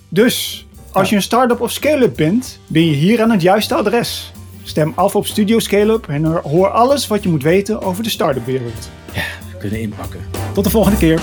Dus, 0.10 0.68
als 0.92 1.10
je 1.10 1.16
een 1.16 1.22
start-up 1.22 1.62
of 1.62 1.72
scale-up 1.72 2.16
bent, 2.16 2.60
ben 2.68 2.86
je 2.86 2.94
hier 2.94 3.22
aan 3.22 3.32
het 3.32 3.42
juiste 3.42 3.76
adres. 3.76 4.32
Stem 4.64 4.94
af 4.96 5.16
op 5.16 5.26
Studio 5.26 5.60
Scale-up 5.60 6.08
en 6.08 6.26
hoor 6.26 6.70
alles 6.70 7.08
wat 7.08 7.24
je 7.24 7.30
moet 7.30 7.44
weten 7.44 7.82
over 7.82 8.04
de 8.04 8.10
start-up 8.10 8.46
wereld. 8.46 8.90
Ja, 9.14 9.24
we 9.52 9.58
kunnen 9.58 9.82
inpakken. 9.82 10.20
Tot 10.54 10.64
de 10.64 10.70
volgende 10.70 10.98
keer. 10.98 11.20